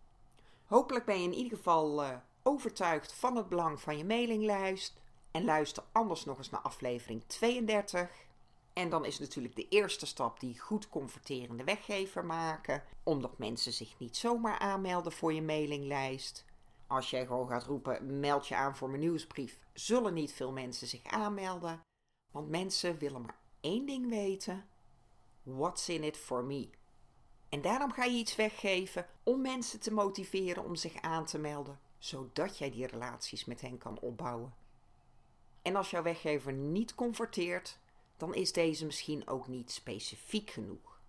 Hopelijk 0.65 1.05
ben 1.05 1.17
je 1.17 1.27
in 1.27 1.33
ieder 1.33 1.57
geval 1.57 2.03
uh, 2.03 2.15
overtuigd 2.43 3.13
van 3.13 3.35
het 3.35 3.49
belang 3.49 3.81
van 3.81 3.97
je 3.97 4.05
mailinglijst. 4.05 4.99
En 5.31 5.45
luister 5.45 5.83
anders 5.91 6.25
nog 6.25 6.37
eens 6.37 6.49
naar 6.49 6.61
aflevering 6.61 7.23
32. 7.27 8.27
En 8.73 8.89
dan 8.89 9.05
is 9.05 9.19
natuurlijk 9.19 9.55
de 9.55 9.67
eerste 9.67 10.05
stap 10.05 10.39
die 10.39 10.59
goed 10.59 10.89
converterende 10.89 11.63
weggever 11.63 12.25
maken. 12.25 12.83
Omdat 13.03 13.37
mensen 13.37 13.73
zich 13.73 13.99
niet 13.99 14.17
zomaar 14.17 14.59
aanmelden 14.59 15.11
voor 15.11 15.33
je 15.33 15.41
mailinglijst 15.41 16.45
als 16.89 17.09
jij 17.09 17.25
gewoon 17.25 17.47
gaat 17.47 17.63
roepen: 17.63 18.19
meld 18.19 18.47
je 18.47 18.55
aan 18.55 18.75
voor 18.75 18.89
mijn 18.89 19.01
nieuwsbrief, 19.01 19.59
zullen 19.73 20.13
niet 20.13 20.33
veel 20.33 20.51
mensen 20.51 20.87
zich 20.87 21.03
aanmelden. 21.03 21.81
Want 22.31 22.49
mensen 22.49 22.97
willen 22.97 23.21
maar 23.21 23.39
één 23.59 23.85
ding 23.85 24.09
weten: 24.09 24.67
what's 25.43 25.89
in 25.89 26.03
it 26.03 26.17
for 26.17 26.43
me? 26.43 26.69
En 27.49 27.61
daarom 27.61 27.91
ga 27.91 28.03
je 28.03 28.17
iets 28.17 28.35
weggeven 28.35 29.05
om 29.23 29.41
mensen 29.41 29.79
te 29.79 29.93
motiveren 29.93 30.63
om 30.63 30.75
zich 30.75 31.01
aan 31.01 31.25
te 31.25 31.37
melden, 31.37 31.79
zodat 31.97 32.57
jij 32.57 32.71
die 32.71 32.87
relaties 32.87 33.45
met 33.45 33.61
hen 33.61 33.77
kan 33.77 33.99
opbouwen. 33.99 34.53
En 35.61 35.75
als 35.75 35.89
jouw 35.89 36.03
weggever 36.03 36.53
niet 36.53 36.95
converteert, 36.95 37.77
dan 38.17 38.33
is 38.33 38.53
deze 38.53 38.85
misschien 38.85 39.27
ook 39.27 39.47
niet 39.47 39.71
specifiek 39.71 40.49
genoeg. 40.49 40.99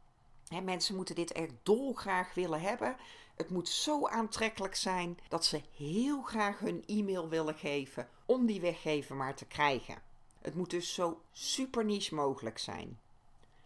mensen 0.62 0.96
moeten 0.96 1.14
dit 1.14 1.32
echt 1.32 1.52
dolgraag 1.62 2.34
willen 2.34 2.60
hebben, 2.60 2.96
het 3.36 3.50
moet 3.50 3.68
zo 3.68 4.06
aantrekkelijk 4.06 4.74
zijn 4.74 5.18
dat 5.28 5.44
ze 5.44 5.62
heel 5.76 6.22
graag 6.22 6.58
hun 6.58 6.82
e-mail 6.86 7.28
willen 7.28 7.54
geven 7.54 8.08
om 8.26 8.46
die 8.46 8.60
weggever 8.60 9.16
maar 9.16 9.34
te 9.34 9.46
krijgen. 9.46 10.02
Het 10.40 10.54
moet 10.54 10.70
dus 10.70 10.94
zo 10.94 11.20
super 11.32 11.84
niche 11.84 12.14
mogelijk 12.14 12.58
zijn. 12.58 12.98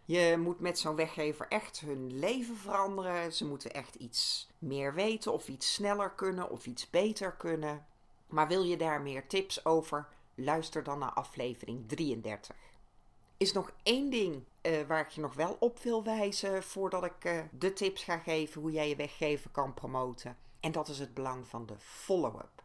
Je 0.05 0.35
moet 0.39 0.59
met 0.59 0.79
zo'n 0.79 0.95
weggever 0.95 1.47
echt 1.47 1.79
hun 1.79 2.19
leven 2.19 2.57
veranderen. 2.57 3.33
Ze 3.33 3.45
moeten 3.45 3.73
echt 3.73 3.95
iets 3.95 4.49
meer 4.59 4.93
weten 4.93 5.33
of 5.33 5.47
iets 5.47 5.73
sneller 5.73 6.11
kunnen 6.11 6.49
of 6.49 6.65
iets 6.65 6.89
beter 6.89 7.31
kunnen. 7.31 7.85
Maar 8.27 8.47
wil 8.47 8.63
je 8.63 8.77
daar 8.77 9.01
meer 9.01 9.27
tips 9.27 9.65
over? 9.65 10.07
Luister 10.35 10.83
dan 10.83 10.99
naar 10.99 11.13
aflevering 11.13 11.87
33 11.87 12.55
is 13.37 13.53
nog 13.53 13.71
één 13.83 14.09
ding 14.09 14.43
uh, 14.61 14.81
waar 14.87 14.99
ik 14.99 15.09
je 15.09 15.21
nog 15.21 15.33
wel 15.33 15.57
op 15.59 15.79
wil 15.79 16.03
wijzen 16.03 16.63
voordat 16.63 17.03
ik 17.03 17.25
uh, 17.25 17.39
de 17.51 17.73
tips 17.73 18.03
ga 18.03 18.17
geven 18.17 18.61
hoe 18.61 18.71
jij 18.71 18.89
je 18.89 18.95
weggeven 18.95 19.51
kan 19.51 19.73
promoten. 19.73 20.37
En 20.59 20.71
dat 20.71 20.87
is 20.87 20.99
het 20.99 21.13
belang 21.13 21.47
van 21.47 21.65
de 21.65 21.75
follow-up. 21.79 22.63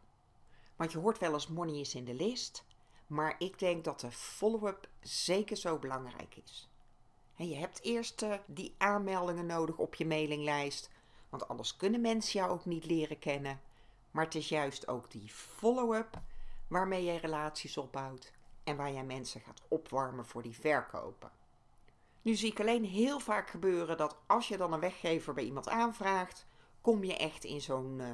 Want 0.76 0.92
je 0.92 0.98
hoort 0.98 1.18
wel 1.18 1.32
eens 1.32 1.46
money 1.46 1.80
is 1.80 1.94
in 1.94 2.04
de 2.04 2.14
list, 2.14 2.64
maar 3.06 3.34
ik 3.38 3.58
denk 3.58 3.84
dat 3.84 4.00
de 4.00 4.10
follow-up 4.10 4.88
zeker 5.00 5.56
zo 5.56 5.78
belangrijk 5.78 6.36
is. 6.44 6.69
Je 7.48 7.56
hebt 7.56 7.82
eerst 7.82 8.22
uh, 8.22 8.34
die 8.46 8.74
aanmeldingen 8.78 9.46
nodig 9.46 9.76
op 9.76 9.94
je 9.94 10.06
mailinglijst, 10.06 10.90
want 11.28 11.48
anders 11.48 11.76
kunnen 11.76 12.00
mensen 12.00 12.40
jou 12.40 12.52
ook 12.52 12.64
niet 12.64 12.84
leren 12.84 13.18
kennen. 13.18 13.60
Maar 14.10 14.24
het 14.24 14.34
is 14.34 14.48
juist 14.48 14.88
ook 14.88 15.10
die 15.10 15.28
follow-up 15.28 16.20
waarmee 16.68 17.04
je 17.04 17.18
relaties 17.18 17.76
opbouwt 17.76 18.32
en 18.64 18.76
waar 18.76 18.92
jij 18.92 19.04
mensen 19.04 19.40
gaat 19.40 19.62
opwarmen 19.68 20.26
voor 20.26 20.42
die 20.42 20.58
verkopen. 20.58 21.30
Nu 22.22 22.34
zie 22.34 22.50
ik 22.50 22.60
alleen 22.60 22.84
heel 22.84 23.20
vaak 23.20 23.50
gebeuren 23.50 23.96
dat 23.96 24.16
als 24.26 24.48
je 24.48 24.56
dan 24.56 24.72
een 24.72 24.80
weggever 24.80 25.34
bij 25.34 25.44
iemand 25.44 25.68
aanvraagt, 25.68 26.46
kom 26.80 27.04
je 27.04 27.16
echt 27.16 27.44
in 27.44 27.60
zo'n 27.60 27.98
uh, 27.98 28.06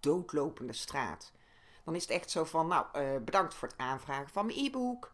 doodlopende 0.00 0.72
straat. 0.72 1.32
Dan 1.84 1.94
is 1.94 2.02
het 2.02 2.10
echt 2.10 2.30
zo 2.30 2.44
van, 2.44 2.66
nou, 2.66 2.86
uh, 2.96 3.24
bedankt 3.24 3.54
voor 3.54 3.68
het 3.68 3.78
aanvragen 3.78 4.30
van 4.30 4.46
mijn 4.46 4.58
e-book. 4.58 5.12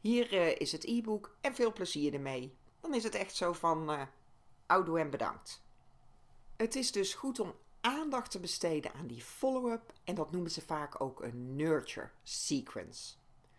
Hier 0.00 0.60
is 0.60 0.72
het 0.72 0.84
e-book 0.84 1.36
en 1.40 1.54
veel 1.54 1.72
plezier 1.72 2.14
ermee. 2.14 2.56
Dan 2.82 2.94
is 2.94 3.02
het 3.02 3.14
echt 3.14 3.34
zo 3.34 3.52
van 3.52 3.90
uh, 3.90 4.02
oudoe 4.66 4.98
en 4.98 5.10
bedankt. 5.10 5.62
Het 6.56 6.76
is 6.76 6.92
dus 6.92 7.14
goed 7.14 7.40
om 7.40 7.54
aandacht 7.80 8.30
te 8.30 8.40
besteden 8.40 8.92
aan 8.92 9.06
die 9.06 9.22
follow-up 9.22 9.92
en 10.04 10.14
dat 10.14 10.32
noemen 10.32 10.50
ze 10.50 10.60
vaak 10.60 11.00
ook 11.00 11.22
een 11.22 11.56
nurture 11.56 12.10
sequence. 12.22 13.14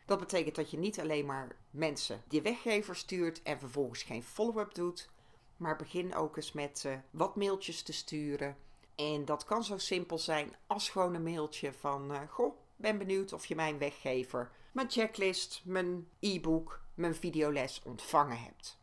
Dat 0.06 0.20
betekent 0.20 0.56
dat 0.56 0.72
je 0.72 0.77
niet 0.77 1.00
alleen 1.00 1.25
maar 1.25 1.56
mensen 1.70 2.24
die 2.27 2.42
weggever 2.42 2.96
stuurt 2.96 3.42
en 3.44 3.60
vervolgens 3.60 4.03
geen 4.03 4.24
follow-up 4.24 4.74
doet, 4.74 5.10
maar 5.58 5.75
begin 5.75 6.15
ook 6.15 6.36
eens 6.36 6.51
met 6.51 6.84
uh, 6.86 6.98
wat 7.12 7.36
mailtjes 7.36 7.82
te 7.82 7.94
sturen. 7.94 8.58
En 8.96 9.25
dat 9.25 9.44
kan 9.44 9.63
zo 9.63 9.77
simpel 9.77 10.18
zijn 10.18 10.56
als 10.68 10.89
gewoon 10.89 11.13
een 11.13 11.24
mailtje 11.24 11.74
van: 11.74 12.12
uh, 12.12 12.20
Goh, 12.30 12.56
ben 12.75 12.98
benieuwd 12.98 13.34
of 13.34 13.46
je 13.46 13.56
mijn 13.56 13.77
weggever, 13.77 14.51
mijn 14.72 14.92
checklist, 14.92 15.62
mijn 15.65 16.08
e-book, 16.20 16.82
mijn 16.94 17.15
videoles 17.15 17.82
ontvangen 17.86 18.39
hebt. 18.39 18.82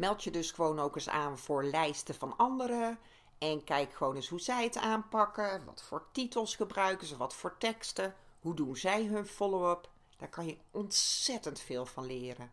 Meld 0.00 0.24
je 0.24 0.30
dus 0.30 0.50
gewoon 0.50 0.78
ook 0.78 0.94
eens 0.94 1.08
aan 1.08 1.38
voor 1.38 1.64
lijsten 1.64 2.14
van 2.14 2.36
anderen. 2.36 2.98
En 3.38 3.64
kijk 3.64 3.94
gewoon 3.94 4.16
eens 4.16 4.28
hoe 4.28 4.40
zij 4.40 4.64
het 4.64 4.76
aanpakken. 4.76 5.64
Wat 5.64 5.82
voor 5.82 6.06
titels 6.12 6.56
gebruiken 6.56 7.06
ze, 7.06 7.16
wat 7.16 7.34
voor 7.34 7.58
teksten. 7.58 8.14
Hoe 8.40 8.54
doen 8.54 8.76
zij 8.76 9.04
hun 9.04 9.26
follow-up? 9.26 9.88
Daar 10.16 10.28
kan 10.28 10.46
je 10.46 10.56
ontzettend 10.70 11.60
veel 11.60 11.86
van 11.86 12.06
leren. 12.06 12.50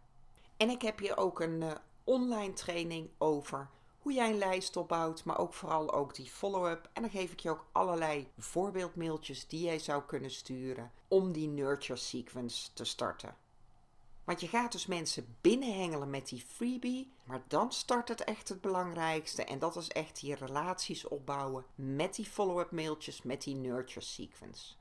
En 0.58 0.70
ik 0.70 0.82
heb 0.82 1.00
hier 1.00 1.18
ook 1.18 1.40
een 1.40 1.62
uh, 1.62 1.72
online 2.04 2.54
training 2.54 3.10
over 3.18 3.70
hoe 4.00 4.14
jij 4.14 4.30
een 4.30 4.38
lijst 4.38 4.78
opbouwt, 4.78 5.24
maar 5.24 5.38
ook 5.38 5.54
vooral 5.54 5.94
ook 5.94 6.16
die 6.16 6.30
follow-up. 6.30 6.90
En 6.94 7.02
dan 7.02 7.12
geef 7.12 7.32
ik 7.32 7.40
je 7.40 7.50
ook 7.50 7.66
allerlei 7.72 8.32
voorbeeldmailtjes 8.38 9.48
die 9.48 9.64
jij 9.64 9.80
zou 9.80 10.04
kunnen 10.04 10.32
sturen 10.32 10.92
om 11.08 11.32
die 11.32 11.48
nurture 11.48 12.00
sequence 12.00 12.74
te 12.74 12.84
starten. 12.84 13.36
Want 14.28 14.42
je 14.42 14.48
gaat 14.48 14.72
dus 14.72 14.86
mensen 14.86 15.38
binnenhengelen 15.42 16.10
met 16.10 16.30
die 16.30 16.46
freebie, 16.48 17.12
maar 17.24 17.42
dan 17.48 17.72
start 17.72 18.08
het 18.08 18.24
echt 18.24 18.50
het 18.50 18.62
belangrijkste. 18.62 19.44
En 19.44 19.60
dat 19.60 19.76
is 19.76 19.88
echt 19.88 20.20
die 20.20 20.36
relaties 20.36 21.08
opbouwen 21.08 21.66
met 21.76 22.16
die 22.16 22.26
follow-up 22.26 22.72
mailtjes, 22.72 23.22
met 23.22 23.44
die 23.44 23.56
nurture 23.56 24.06
sequence. 24.06 24.74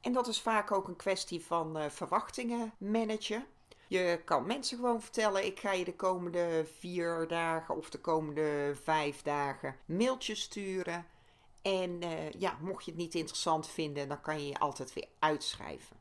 En 0.00 0.12
dat 0.12 0.26
is 0.28 0.40
vaak 0.40 0.72
ook 0.72 0.88
een 0.88 0.96
kwestie 0.96 1.44
van 1.44 1.78
uh, 1.78 1.84
verwachtingen 1.88 2.72
managen. 2.78 3.46
Je 3.86 4.20
kan 4.24 4.46
mensen 4.46 4.76
gewoon 4.76 5.02
vertellen: 5.02 5.46
ik 5.46 5.58
ga 5.58 5.72
je 5.72 5.84
de 5.84 5.96
komende 5.96 6.66
vier 6.78 7.28
dagen 7.28 7.76
of 7.76 7.90
de 7.90 8.00
komende 8.00 8.76
vijf 8.82 9.22
dagen 9.22 9.76
mailtjes 9.84 10.40
sturen. 10.40 11.06
En 11.62 12.02
uh, 12.02 12.30
ja, 12.30 12.58
mocht 12.60 12.84
je 12.84 12.90
het 12.90 13.00
niet 13.00 13.14
interessant 13.14 13.68
vinden, 13.68 14.08
dan 14.08 14.20
kan 14.20 14.40
je 14.40 14.48
je 14.48 14.58
altijd 14.58 14.92
weer 14.92 15.08
uitschrijven. 15.18 15.97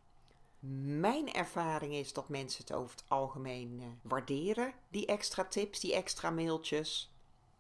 Mijn 1.00 1.34
ervaring 1.34 1.94
is 1.94 2.14
dat 2.14 2.30
mensen 2.30 2.62
het 2.62 2.74
over 2.74 2.92
het 2.92 3.04
algemeen 3.08 3.80
uh, 3.80 3.86
waarderen, 4.02 4.74
die 4.90 5.06
extra 5.06 5.46
tips, 5.46 5.80
die 5.80 5.94
extra 5.94 6.30
mailtjes. 6.30 7.12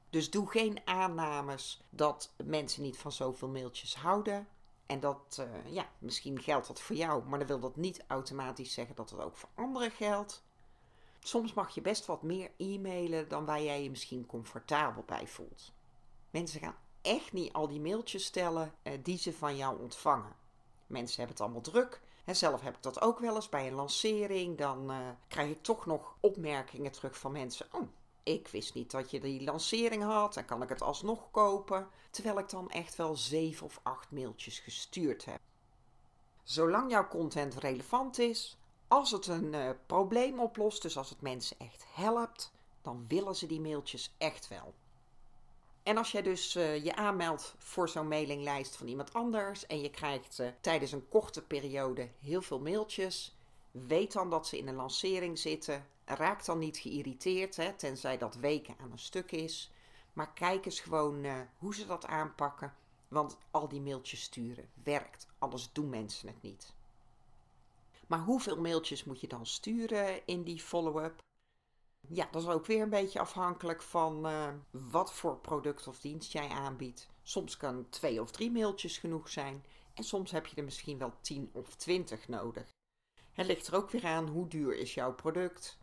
Dus 0.10 0.30
doe 0.30 0.50
geen 0.50 0.80
aannames 0.86 1.82
dat 1.90 2.34
mensen 2.44 2.82
niet 2.82 2.98
van 2.98 3.12
zoveel 3.12 3.48
mailtjes 3.48 3.96
houden. 3.96 4.48
En 4.86 5.00
dat, 5.00 5.38
uh, 5.40 5.74
ja, 5.74 5.90
misschien 6.00 6.42
geldt 6.42 6.68
dat 6.68 6.82
voor 6.82 6.96
jou, 6.96 7.24
maar 7.24 7.40
dan 7.40 7.48
wil 7.48 7.60
dat 7.60 7.76
niet 7.76 8.04
automatisch 8.08 8.74
zeggen 8.74 8.96
dat 8.96 9.10
het 9.10 9.20
ook 9.20 9.38
voor 9.38 9.50
anderen 9.56 9.92
geldt. 9.92 10.44
Soms 11.20 11.54
mag 11.54 11.76
je 11.76 11.82
best 11.82 12.06
wat 12.06 12.24
meer 12.24 12.52
e-mailen 12.58 13.28
dan 13.30 13.46
waar 13.46 13.62
jij 13.62 13.84
je 13.84 13.90
misschien 13.90 14.26
comfortabel 14.26 15.04
bij 15.06 15.28
voelt. 15.28 15.72
Mensen 16.30 16.60
gaan 16.60 16.76
echt 17.02 17.34
niet 17.34 17.54
al 17.54 17.68
die 17.68 17.82
mailtjes 17.82 18.26
stellen 18.26 18.74
uh, 18.84 18.94
die 19.04 19.18
ze 19.18 19.34
van 19.34 19.56
jou 19.56 19.82
ontvangen. 19.82 20.36
Mensen 20.88 21.18
hebben 21.18 21.36
het 21.36 21.46
allemaal 21.46 21.62
druk. 21.62 22.02
Zelf 22.36 22.62
heb 22.62 22.76
ik 22.76 22.84
dat 22.84 23.02
ook 23.02 23.20
wel 23.20 23.36
eens 23.36 23.50
bij 23.50 23.68
een 23.68 23.74
lancering. 23.74 24.58
Dan 24.58 24.92
uh, 24.92 24.98
krijg 25.28 25.50
ik 25.50 25.64
toch 25.64 25.86
nog 25.86 26.16
opmerkingen 26.20 26.92
terug 26.92 27.18
van 27.18 27.32
mensen. 27.32 27.66
Oh, 27.72 27.88
ik 28.24 28.48
wist 28.48 28.74
niet 28.74 28.92
dat 28.92 29.12
je 29.12 29.20
die 29.20 29.44
lancering 29.44 30.04
had 30.04 30.38
en 30.38 30.46
kan 30.46 30.62
ik 30.62 30.70
het 30.70 30.82
alsnog 30.82 31.32
kopen. 31.32 31.88
Terwijl 32.12 32.40
ik 32.40 32.50
dan 32.50 32.70
echt 32.70 32.96
wel 32.96 33.16
zeven 33.16 33.66
of 33.66 33.80
acht 33.84 34.12
mailtjes 34.12 34.60
gestuurd 34.60 35.26
heb. 35.26 35.40
Zolang 36.44 36.92
jouw 36.92 37.08
content 37.08 37.56
relevant 37.56 38.20
is, 38.20 38.58
als 38.88 39.12
het 39.12 39.28
een 39.28 39.54
uh, 39.54 39.70
probleem 39.86 40.40
oplost, 40.40 40.82
dus 40.82 40.98
als 40.98 41.10
het 41.10 41.22
mensen 41.22 41.60
echt 41.60 41.86
helpt, 41.94 42.52
dan 42.82 43.06
willen 43.08 43.36
ze 43.36 43.46
die 43.46 43.62
mailtjes 43.62 44.14
echt 44.18 44.48
wel. 44.48 44.74
En 45.88 45.98
als 45.98 46.12
jij 46.12 46.22
dus 46.22 46.56
uh, 46.56 46.84
je 46.84 46.96
aanmeldt 46.96 47.56
voor 47.58 47.90
zo'n 47.90 48.08
mailinglijst 48.08 48.76
van 48.76 48.88
iemand 48.88 49.14
anders 49.14 49.66
en 49.66 49.82
je 49.82 49.90
krijgt 49.90 50.40
uh, 50.40 50.48
tijdens 50.62 50.92
een 50.92 51.08
korte 51.08 51.42
periode 51.42 52.10
heel 52.20 52.42
veel 52.42 52.60
mailtjes, 52.60 53.36
weet 53.72 54.14
dan 54.14 54.30
dat 54.30 54.48
ze 54.48 54.58
in 54.58 54.68
een 54.68 54.76
lancering 54.76 55.40
zitten. 55.40 55.86
Raak 56.06 56.46
dan 56.46 56.60
niet 56.60 56.78
geïrriteerd, 56.78 57.56
hè, 57.56 57.74
tenzij 57.74 58.18
dat 58.18 58.36
weken 58.36 58.76
aan 58.82 58.92
een 58.92 59.00
stuk 59.00 59.32
is. 59.32 59.72
Maar 60.14 60.34
kijk 60.34 60.66
eens 60.66 60.80
gewoon 60.80 61.24
uh, 61.24 61.36
hoe 61.58 61.76
ze 61.76 61.86
dat 61.86 62.06
aanpakken. 62.06 62.74
Want 63.08 63.38
al 63.52 63.68
die 63.68 63.82
mailtjes 63.82 64.22
sturen 64.22 64.70
werkt, 64.84 65.28
anders 65.38 65.70
doen 65.72 65.90
mensen 65.90 66.28
het 66.28 66.42
niet. 66.42 66.74
Maar 68.08 68.20
hoeveel 68.20 68.62
mailtjes 68.62 69.04
moet 69.04 69.22
je 69.22 69.28
dan 69.28 69.46
sturen 69.46 70.26
in 70.26 70.44
die 70.44 70.60
follow-up? 70.60 71.26
Ja, 72.10 72.28
dat 72.32 72.42
is 72.42 72.48
ook 72.48 72.66
weer 72.66 72.82
een 72.82 72.90
beetje 72.90 73.20
afhankelijk 73.20 73.82
van 73.82 74.28
uh, 74.28 74.48
wat 74.72 75.14
voor 75.14 75.38
product 75.38 75.88
of 75.88 76.00
dienst 76.00 76.32
jij 76.32 76.48
aanbiedt. 76.50 77.10
Soms 77.24 77.58
kan 77.58 77.90
twee 77.90 78.22
of 78.22 78.32
drie 78.32 78.52
mailtjes 78.52 78.98
genoeg 78.98 79.30
zijn 79.30 79.66
en 79.94 80.04
soms 80.04 80.32
heb 80.32 80.46
je 80.46 80.56
er 80.56 80.64
misschien 80.64 80.98
wel 80.98 81.14
tien 81.22 81.50
of 81.54 81.76
twintig 81.76 82.28
nodig. 82.28 82.76
Het 83.32 83.46
ligt 83.46 83.68
er 83.68 83.76
ook 83.76 83.90
weer 83.90 84.06
aan 84.06 84.28
hoe 84.28 84.48
duur 84.48 84.78
is 84.78 84.94
jouw 84.94 85.14
product. 85.14 85.78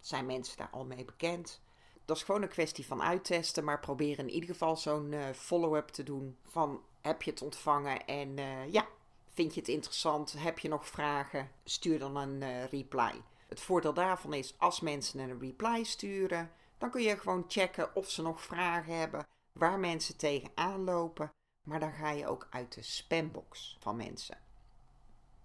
Zijn 0.00 0.26
mensen 0.26 0.56
daar 0.56 0.70
al 0.70 0.84
mee 0.84 1.04
bekend? 1.04 1.60
Dat 2.04 2.16
is 2.16 2.22
gewoon 2.22 2.42
een 2.42 2.48
kwestie 2.48 2.86
van 2.86 3.02
uittesten, 3.02 3.64
maar 3.64 3.80
probeer 3.80 4.18
in 4.18 4.30
ieder 4.30 4.48
geval 4.48 4.76
zo'n 4.76 5.12
uh, 5.12 5.28
follow-up 5.34 5.88
te 5.88 6.02
doen 6.02 6.36
van 6.44 6.82
heb 7.00 7.22
je 7.22 7.30
het 7.30 7.42
ontvangen 7.42 8.06
en 8.06 8.38
uh, 8.38 8.72
ja, 8.72 8.86
vind 9.32 9.54
je 9.54 9.60
het 9.60 9.68
interessant? 9.68 10.32
Heb 10.32 10.58
je 10.58 10.68
nog 10.68 10.86
vragen? 10.86 11.50
Stuur 11.64 11.98
dan 11.98 12.16
een 12.16 12.66
reply. 12.66 13.22
Het 13.48 13.60
voordeel 13.60 13.94
daarvan 13.94 14.32
is 14.32 14.54
als 14.58 14.80
mensen 14.80 15.18
een 15.18 15.40
reply 15.40 15.84
sturen, 15.84 16.52
dan 16.78 16.90
kun 16.90 17.02
je 17.02 17.18
gewoon 17.18 17.44
checken 17.48 17.96
of 17.96 18.10
ze 18.10 18.22
nog 18.22 18.42
vragen 18.42 18.98
hebben, 18.98 19.26
waar 19.52 19.78
mensen 19.78 20.16
tegenaan 20.16 20.84
lopen, 20.84 21.30
maar 21.62 21.80
dan 21.80 21.92
ga 21.92 22.10
je 22.10 22.26
ook 22.26 22.46
uit 22.50 22.74
de 22.74 22.82
spambox 22.82 23.76
van 23.80 23.96
mensen. 23.96 24.38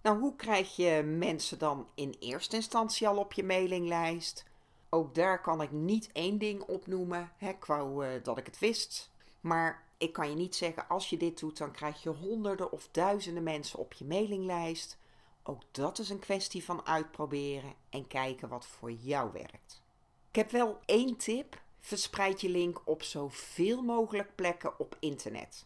Nou, 0.01 0.19
hoe 0.19 0.35
krijg 0.35 0.75
je 0.75 1.03
mensen 1.17 1.59
dan 1.59 1.87
in 1.95 2.15
eerste 2.19 2.55
instantie 2.55 3.07
al 3.07 3.17
op 3.17 3.33
je 3.33 3.43
mailinglijst? 3.43 4.45
Ook 4.89 5.15
daar 5.15 5.41
kan 5.41 5.61
ik 5.61 5.71
niet 5.71 6.11
één 6.11 6.37
ding 6.37 6.61
opnoemen. 6.61 7.31
Hè, 7.37 7.51
wou 7.65 8.07
uh, 8.07 8.23
dat 8.23 8.37
ik 8.37 8.45
het 8.45 8.59
wist. 8.59 9.11
Maar 9.39 9.83
ik 9.97 10.13
kan 10.13 10.29
je 10.29 10.35
niet 10.35 10.55
zeggen, 10.55 10.87
als 10.87 11.09
je 11.09 11.17
dit 11.17 11.39
doet, 11.39 11.57
dan 11.57 11.71
krijg 11.71 12.03
je 12.03 12.09
honderden 12.09 12.71
of 12.71 12.89
duizenden 12.91 13.43
mensen 13.43 13.79
op 13.79 13.93
je 13.93 14.05
mailinglijst. 14.05 14.97
Ook 15.43 15.61
dat 15.71 15.99
is 15.99 16.09
een 16.09 16.19
kwestie 16.19 16.63
van 16.63 16.85
uitproberen 16.85 17.73
en 17.89 18.07
kijken 18.07 18.49
wat 18.49 18.65
voor 18.65 18.91
jou 18.91 19.31
werkt. 19.31 19.81
Ik 20.29 20.35
heb 20.35 20.51
wel 20.51 20.79
één 20.85 21.17
tip. 21.17 21.61
Verspreid 21.79 22.41
je 22.41 22.49
link 22.49 22.81
op 22.85 23.03
zoveel 23.03 23.81
mogelijk 23.81 24.35
plekken 24.35 24.79
op 24.79 24.97
internet. 24.99 25.65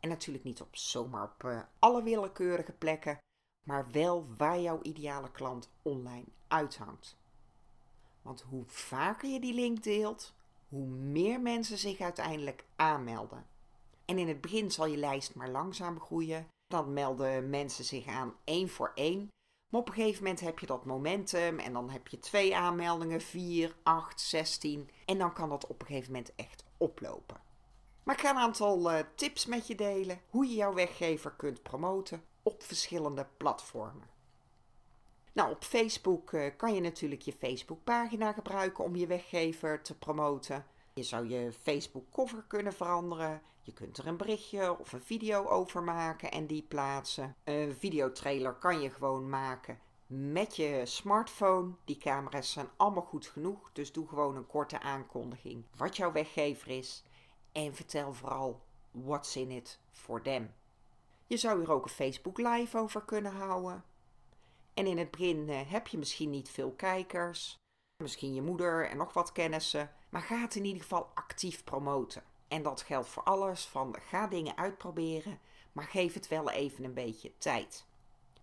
En 0.00 0.08
natuurlijk 0.08 0.44
niet 0.44 0.60
op 0.60 0.76
zomaar 0.76 1.22
op 1.22 1.44
uh, 1.44 1.60
alle 1.78 2.02
willekeurige 2.02 2.72
plekken, 2.72 3.18
maar 3.66 3.90
wel 3.90 4.26
waar 4.36 4.60
jouw 4.60 4.82
ideale 4.82 5.30
klant 5.30 5.70
online 5.82 6.26
uithangt. 6.48 7.16
Want 8.22 8.40
hoe 8.40 8.64
vaker 8.66 9.28
je 9.28 9.40
die 9.40 9.54
link 9.54 9.82
deelt, 9.82 10.34
hoe 10.68 10.86
meer 10.86 11.40
mensen 11.40 11.78
zich 11.78 12.00
uiteindelijk 12.00 12.64
aanmelden. 12.76 13.46
En 14.04 14.18
in 14.18 14.28
het 14.28 14.40
begin 14.40 14.70
zal 14.70 14.86
je 14.86 14.96
lijst 14.96 15.34
maar 15.34 15.50
langzaam 15.50 16.00
groeien. 16.00 16.46
Dan 16.70 16.92
melden 16.92 17.50
mensen 17.50 17.84
zich 17.84 18.06
aan 18.06 18.34
één 18.44 18.68
voor 18.68 18.92
één. 18.94 19.28
Maar 19.68 19.80
op 19.80 19.88
een 19.88 19.94
gegeven 19.94 20.22
moment 20.22 20.40
heb 20.40 20.58
je 20.58 20.66
dat 20.66 20.84
momentum 20.84 21.58
en 21.58 21.72
dan 21.72 21.90
heb 21.90 22.08
je 22.08 22.18
twee 22.18 22.56
aanmeldingen, 22.56 23.20
vier, 23.20 23.76
acht, 23.82 24.20
zestien. 24.20 24.90
En 25.04 25.18
dan 25.18 25.32
kan 25.32 25.48
dat 25.48 25.66
op 25.66 25.80
een 25.80 25.86
gegeven 25.86 26.12
moment 26.12 26.34
echt 26.34 26.64
oplopen. 26.76 27.40
Maar 28.02 28.14
ik 28.14 28.20
ga 28.20 28.30
een 28.30 28.36
aantal 28.36 28.92
uh, 28.92 28.98
tips 29.14 29.46
met 29.46 29.66
je 29.66 29.74
delen 29.74 30.20
hoe 30.28 30.46
je 30.46 30.54
jouw 30.54 30.74
weggever 30.74 31.30
kunt 31.30 31.62
promoten 31.62 32.24
op 32.42 32.62
verschillende 32.62 33.26
platformen. 33.36 34.08
Nou, 35.32 35.50
op 35.50 35.64
Facebook 35.64 36.32
uh, 36.32 36.56
kan 36.56 36.74
je 36.74 36.80
natuurlijk 36.80 37.22
je 37.22 37.32
Facebookpagina 37.32 38.32
gebruiken 38.32 38.84
om 38.84 38.96
je 38.96 39.06
weggever 39.06 39.82
te 39.82 39.98
promoten. 39.98 40.66
Je 41.00 41.06
zou 41.06 41.28
je 41.28 41.52
Facebook 41.52 42.10
cover 42.12 42.44
kunnen 42.46 42.72
veranderen. 42.72 43.42
Je 43.60 43.72
kunt 43.72 43.98
er 43.98 44.06
een 44.06 44.16
berichtje 44.16 44.78
of 44.78 44.92
een 44.92 45.00
video 45.00 45.48
over 45.48 45.82
maken 45.82 46.30
en 46.30 46.46
die 46.46 46.62
plaatsen. 46.62 47.36
Een 47.44 47.74
videotrailer 47.74 48.54
kan 48.54 48.80
je 48.80 48.90
gewoon 48.90 49.28
maken 49.28 49.78
met 50.06 50.56
je 50.56 50.80
smartphone. 50.84 51.72
Die 51.84 51.98
camera's 51.98 52.52
zijn 52.52 52.68
allemaal 52.76 53.02
goed 53.02 53.26
genoeg, 53.26 53.70
dus 53.72 53.92
doe 53.92 54.08
gewoon 54.08 54.36
een 54.36 54.46
korte 54.46 54.80
aankondiging 54.80 55.64
wat 55.76 55.96
jouw 55.96 56.12
weggever 56.12 56.68
is. 56.68 57.04
En 57.52 57.74
vertel 57.74 58.12
vooral 58.12 58.62
what's 58.90 59.36
in 59.36 59.50
it 59.50 59.80
for 59.90 60.22
them. 60.22 60.54
Je 61.26 61.36
zou 61.36 61.62
er 61.62 61.70
ook 61.70 61.84
een 61.84 61.90
Facebook 61.90 62.38
live 62.38 62.78
over 62.78 63.04
kunnen 63.04 63.32
houden. 63.32 63.84
En 64.74 64.86
in 64.86 64.98
het 64.98 65.10
begin 65.10 65.48
uh, 65.48 65.60
heb 65.70 65.86
je 65.86 65.98
misschien 65.98 66.30
niet 66.30 66.50
veel 66.50 66.72
kijkers. 66.72 67.56
misschien 68.02 68.34
je 68.34 68.42
moeder 68.42 68.88
en 68.88 68.96
nog 68.96 69.12
wat 69.12 69.32
kennissen. 69.32 69.90
Maar 70.10 70.22
ga 70.22 70.40
het 70.40 70.54
in 70.54 70.64
ieder 70.64 70.82
geval 70.82 71.10
actief 71.14 71.64
promoten. 71.64 72.22
En 72.48 72.62
dat 72.62 72.82
geldt 72.82 73.08
voor 73.08 73.22
alles 73.22 73.64
van 73.64 73.96
ga 74.00 74.26
dingen 74.26 74.56
uitproberen, 74.56 75.38
maar 75.72 75.84
geef 75.84 76.14
het 76.14 76.28
wel 76.28 76.50
even 76.50 76.84
een 76.84 76.94
beetje 76.94 77.38
tijd. 77.38 77.86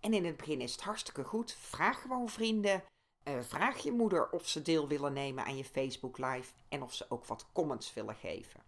En 0.00 0.14
in 0.14 0.24
het 0.24 0.36
begin 0.36 0.60
is 0.60 0.72
het 0.72 0.82
hartstikke 0.82 1.24
goed. 1.24 1.52
Vraag 1.52 2.00
gewoon 2.00 2.28
vrienden. 2.28 2.82
Uh, 3.24 3.40
vraag 3.40 3.78
je 3.78 3.92
moeder 3.92 4.30
of 4.30 4.48
ze 4.48 4.62
deel 4.62 4.88
willen 4.88 5.12
nemen 5.12 5.44
aan 5.44 5.56
je 5.56 5.64
Facebook 5.64 6.18
Live 6.18 6.52
en 6.68 6.82
of 6.82 6.94
ze 6.94 7.06
ook 7.08 7.24
wat 7.24 7.46
comments 7.52 7.94
willen 7.94 8.14
geven. 8.14 8.60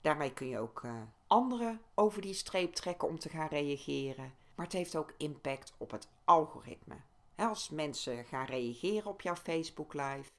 Daarmee 0.00 0.32
kun 0.32 0.48
je 0.48 0.58
ook 0.58 0.82
uh, 0.84 0.92
anderen 1.26 1.80
over 1.94 2.22
die 2.22 2.34
streep 2.34 2.74
trekken 2.74 3.08
om 3.08 3.18
te 3.18 3.28
gaan 3.28 3.48
reageren. 3.48 4.34
Maar 4.54 4.66
het 4.66 4.74
heeft 4.74 4.96
ook 4.96 5.14
impact 5.16 5.74
op 5.76 5.90
het 5.90 6.08
algoritme. 6.24 6.96
Als 7.36 7.68
mensen 7.68 8.24
gaan 8.24 8.46
reageren 8.46 9.10
op 9.10 9.20
jouw 9.20 9.36
Facebook 9.36 9.94
Live, 9.94 10.30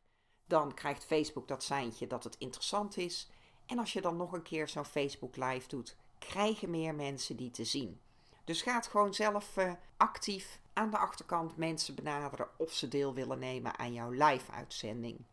dan 0.50 0.74
krijgt 0.74 1.06
Facebook 1.06 1.48
dat 1.48 1.64
seintje 1.64 2.08
dat 2.08 2.24
het 2.24 2.36
interessant 2.38 2.98
is. 2.98 3.30
En 3.66 3.80
als 3.80 3.94
je 3.94 4.02
dan 4.02 4.18
nog 4.18 4.32
een 4.32 4.42
keer 4.42 4.68
zo'n 4.68 4.86
Facebook 4.86 5.36
Live 5.36 5.68
doet, 5.68 5.96
krijgen 6.20 6.70
meer 6.70 6.96
mensen 6.96 7.36
die 7.36 7.52
te 7.52 7.64
zien. 7.64 8.00
Dus 8.44 8.62
ga 8.62 8.76
het 8.76 8.88
gewoon 8.88 9.14
zelf 9.14 9.58
uh, 9.58 9.72
actief 9.98 10.60
aan 10.74 10.90
de 10.90 10.98
achterkant 10.98 11.58
mensen 11.58 11.96
benaderen 11.96 12.48
of 12.58 12.74
ze 12.74 12.88
deel 12.88 13.14
willen 13.14 13.40
nemen 13.40 13.78
aan 13.78 13.94
jouw 13.94 14.10
live-uitzending. 14.10 15.26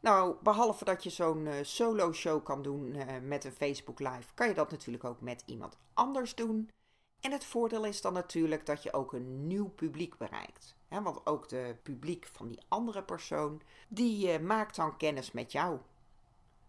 Nou, 0.00 0.36
behalve 0.42 0.84
dat 0.84 1.02
je 1.02 1.10
zo'n 1.10 1.46
uh, 1.46 1.54
solo-show 1.62 2.44
kan 2.44 2.62
doen 2.62 2.94
uh, 2.94 3.04
met 3.22 3.44
een 3.44 3.52
Facebook 3.52 3.98
Live, 3.98 4.34
kan 4.34 4.48
je 4.48 4.54
dat 4.54 4.70
natuurlijk 4.70 5.04
ook 5.04 5.20
met 5.20 5.42
iemand 5.46 5.76
anders 5.92 6.34
doen. 6.34 6.70
En 7.20 7.32
het 7.32 7.44
voordeel 7.44 7.84
is 7.84 8.00
dan 8.00 8.12
natuurlijk 8.12 8.66
dat 8.66 8.82
je 8.82 8.92
ook 8.92 9.12
een 9.12 9.46
nieuw 9.46 9.68
publiek 9.68 10.16
bereikt. 10.16 10.76
Want 11.02 11.26
ook 11.26 11.48
de 11.48 11.76
publiek 11.82 12.28
van 12.32 12.48
die 12.48 12.60
andere 12.68 13.02
persoon, 13.02 13.62
die 13.88 14.32
uh, 14.32 14.46
maakt 14.46 14.76
dan 14.76 14.96
kennis 14.96 15.32
met 15.32 15.52
jou. 15.52 15.78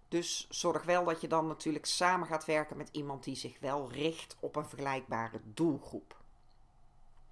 Dus 0.08 0.48
zorg 0.50 0.84
wel 0.84 1.06
dat 1.06 1.22
je 1.22 1.28
dan 1.28 1.48
natuurlijk 1.48 1.86
samen 1.86 2.28
gaat 2.28 2.46
werken 2.46 2.78
met 2.78 2.90
iemand 2.92 3.24
die 3.24 3.36
zich 3.36 3.60
wel 3.60 3.92
richt 3.92 4.38
op 4.40 4.56
een 4.56 4.66
vergelijkbare 4.66 5.42
doelgroep. 5.44 6.24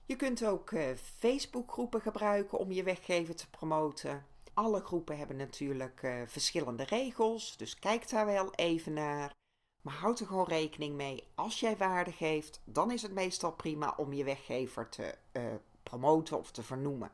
Je 0.05 0.15
kunt 0.15 0.45
ook 0.45 0.71
uh, 0.71 0.95
Facebookgroepen 1.17 2.01
gebruiken 2.01 2.57
om 2.57 2.71
je 2.71 2.83
weggever 2.83 3.35
te 3.35 3.49
promoten. 3.49 4.25
Alle 4.53 4.81
groepen 4.81 5.17
hebben 5.17 5.35
natuurlijk 5.35 6.01
uh, 6.03 6.21
verschillende 6.25 6.83
regels, 6.83 7.57
dus 7.57 7.79
kijk 7.79 8.09
daar 8.09 8.25
wel 8.25 8.53
even 8.53 8.93
naar. 8.93 9.31
Maar 9.81 9.93
houd 9.93 10.19
er 10.19 10.25
gewoon 10.25 10.47
rekening 10.47 10.95
mee. 10.95 11.27
Als 11.35 11.59
jij 11.59 11.77
waarde 11.77 12.11
geeft, 12.11 12.61
dan 12.63 12.91
is 12.91 13.01
het 13.01 13.13
meestal 13.13 13.51
prima 13.51 13.93
om 13.97 14.13
je 14.13 14.23
weggever 14.23 14.89
te 14.89 15.15
uh, 15.33 15.43
promoten 15.99 16.37
of 16.37 16.51
te 16.51 16.63
vernoemen. 16.63 17.11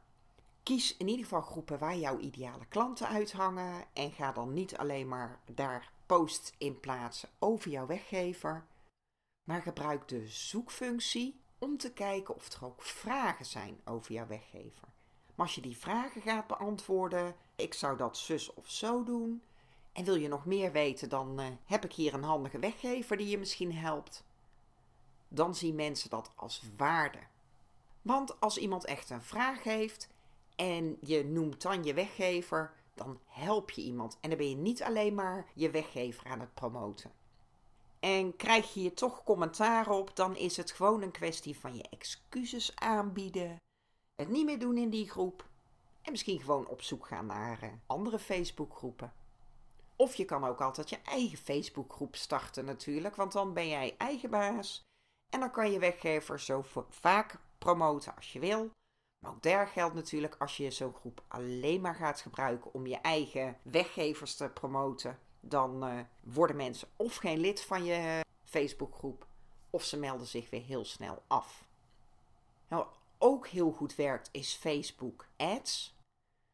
Kies 0.63 0.97
in 0.97 1.07
ieder 1.07 1.23
geval 1.23 1.41
groepen 1.41 1.79
waar 1.79 1.97
jouw 1.97 2.17
ideale 2.17 2.65
klanten 2.65 3.07
uithangen 3.07 3.85
en 3.93 4.11
ga 4.11 4.31
dan 4.31 4.53
niet 4.53 4.77
alleen 4.77 5.07
maar 5.07 5.39
daar 5.53 5.91
posts 6.05 6.53
in 6.57 6.79
plaatsen 6.79 7.29
over 7.39 7.71
jouw 7.71 7.85
weggever, 7.85 8.65
maar 9.43 9.61
gebruik 9.61 10.07
de 10.07 10.27
zoekfunctie 10.27 11.39
om 11.57 11.77
te 11.77 11.93
kijken 11.93 12.35
of 12.35 12.53
er 12.53 12.65
ook 12.65 12.81
vragen 12.81 13.45
zijn 13.45 13.81
over 13.85 14.13
jouw 14.13 14.27
weggever. 14.27 14.87
Maar 15.35 15.45
als 15.45 15.55
je 15.55 15.61
die 15.61 15.77
vragen 15.77 16.21
gaat 16.21 16.47
beantwoorden, 16.47 17.35
ik 17.55 17.73
zou 17.73 17.97
dat 17.97 18.17
zus 18.17 18.53
of 18.53 18.69
zo 18.69 19.03
doen. 19.03 19.41
En 19.91 20.05
wil 20.05 20.15
je 20.15 20.27
nog 20.27 20.45
meer 20.45 20.71
weten, 20.71 21.09
dan 21.09 21.39
uh, 21.39 21.45
heb 21.65 21.85
ik 21.85 21.93
hier 21.93 22.13
een 22.13 22.23
handige 22.23 22.59
weggever 22.59 23.17
die 23.17 23.27
je 23.27 23.37
misschien 23.37 23.73
helpt. 23.73 24.23
Dan 25.27 25.55
zien 25.55 25.75
mensen 25.75 26.09
dat 26.09 26.31
als 26.35 26.63
waarde. 26.77 27.19
Want 28.01 28.39
als 28.39 28.57
iemand 28.57 28.85
echt 28.85 29.09
een 29.09 29.21
vraag 29.21 29.63
heeft 29.63 30.09
en 30.55 30.97
je 31.01 31.25
noemt 31.25 31.61
dan 31.61 31.83
je 31.83 31.93
weggever, 31.93 32.73
dan 32.93 33.19
help 33.25 33.71
je 33.71 33.81
iemand. 33.81 34.17
En 34.21 34.29
dan 34.29 34.37
ben 34.37 34.49
je 34.49 34.55
niet 34.55 34.83
alleen 34.83 35.15
maar 35.15 35.45
je 35.53 35.69
weggever 35.69 36.27
aan 36.27 36.39
het 36.39 36.53
promoten. 36.53 37.11
En 37.99 38.35
krijg 38.35 38.73
je 38.73 38.79
hier 38.79 38.93
toch 38.93 39.23
commentaar 39.23 39.89
op, 39.89 40.15
dan 40.15 40.35
is 40.35 40.57
het 40.57 40.71
gewoon 40.71 41.01
een 41.01 41.11
kwestie 41.11 41.57
van 41.57 41.75
je 41.75 41.85
excuses 41.89 42.75
aanbieden, 42.75 43.57
het 44.15 44.29
niet 44.29 44.45
meer 44.45 44.59
doen 44.59 44.77
in 44.77 44.89
die 44.89 45.09
groep 45.09 45.47
en 46.01 46.11
misschien 46.11 46.39
gewoon 46.39 46.67
op 46.67 46.81
zoek 46.81 47.07
gaan 47.07 47.25
naar 47.25 47.63
uh, 47.63 47.69
andere 47.85 48.19
Facebookgroepen. 48.19 49.13
Of 49.95 50.15
je 50.15 50.25
kan 50.25 50.43
ook 50.43 50.61
altijd 50.61 50.89
je 50.89 50.99
eigen 51.05 51.37
Facebookgroep 51.37 52.15
starten 52.15 52.65
natuurlijk, 52.65 53.15
want 53.15 53.31
dan 53.31 53.53
ben 53.53 53.67
jij 53.67 53.95
eigen 53.97 54.29
baas 54.29 54.81
en 55.29 55.39
dan 55.39 55.51
kan 55.51 55.71
je 55.71 55.79
weggever 55.79 56.39
zo 56.39 56.65
vaak 56.89 57.39
promoten 57.59 58.15
als 58.15 58.33
je 58.33 58.39
wil. 58.39 58.71
Maar 59.19 59.31
ook 59.31 59.41
daar 59.41 59.67
geldt 59.67 59.95
natuurlijk 59.95 60.35
als 60.39 60.57
je 60.57 60.71
zo'n 60.71 60.93
groep 60.93 61.23
alleen 61.27 61.81
maar 61.81 61.95
gaat 61.95 62.21
gebruiken 62.21 62.73
om 62.73 62.87
je 62.87 62.97
eigen 62.97 63.57
weggevers 63.61 64.35
te 64.35 64.49
promoten, 64.49 65.19
dan 65.39 65.87
uh, 65.87 65.99
worden 66.23 66.55
mensen 66.55 66.87
of 66.95 67.15
geen 67.15 67.39
lid 67.39 67.61
van 67.61 67.83
je 67.83 68.25
Facebookgroep 68.43 69.27
of 69.69 69.83
ze 69.83 69.97
melden 69.97 70.27
zich 70.27 70.49
weer 70.49 70.63
heel 70.63 70.85
snel 70.85 71.23
af. 71.27 71.67
Nou, 72.67 72.87
ook 73.17 73.47
heel 73.47 73.71
goed 73.71 73.95
werkt 73.95 74.29
is 74.31 74.55
Facebook 74.55 75.27
Ads. 75.37 75.97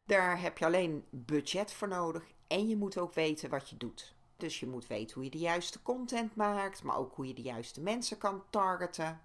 Daar 0.04 0.40
heb 0.40 0.58
je 0.58 0.64
alleen 0.64 1.04
budget 1.10 1.72
voor 1.72 1.88
nodig 1.88 2.24
en 2.46 2.68
je 2.68 2.76
moet 2.76 2.98
ook 2.98 3.14
weten 3.14 3.50
wat 3.50 3.70
je 3.70 3.76
doet. 3.76 4.14
Dus 4.36 4.60
je 4.60 4.66
moet 4.66 4.86
weten 4.86 5.14
hoe 5.14 5.24
je 5.24 5.30
de 5.30 5.38
juiste 5.38 5.82
content 5.82 6.36
maakt, 6.36 6.82
maar 6.82 6.96
ook 6.96 7.14
hoe 7.14 7.26
je 7.26 7.34
de 7.34 7.42
juiste 7.42 7.80
mensen 7.80 8.18
kan 8.18 8.42
targeten. 8.50 9.20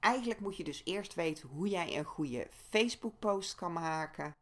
Eigenlijk 0.00 0.40
moet 0.40 0.56
je 0.56 0.64
dus 0.64 0.82
eerst 0.84 1.14
weten 1.14 1.48
hoe 1.48 1.68
jij 1.68 1.98
een 1.98 2.04
goede 2.04 2.48
Facebook 2.68 3.18
post 3.18 3.54
kan 3.54 3.72
maken. 3.72 4.32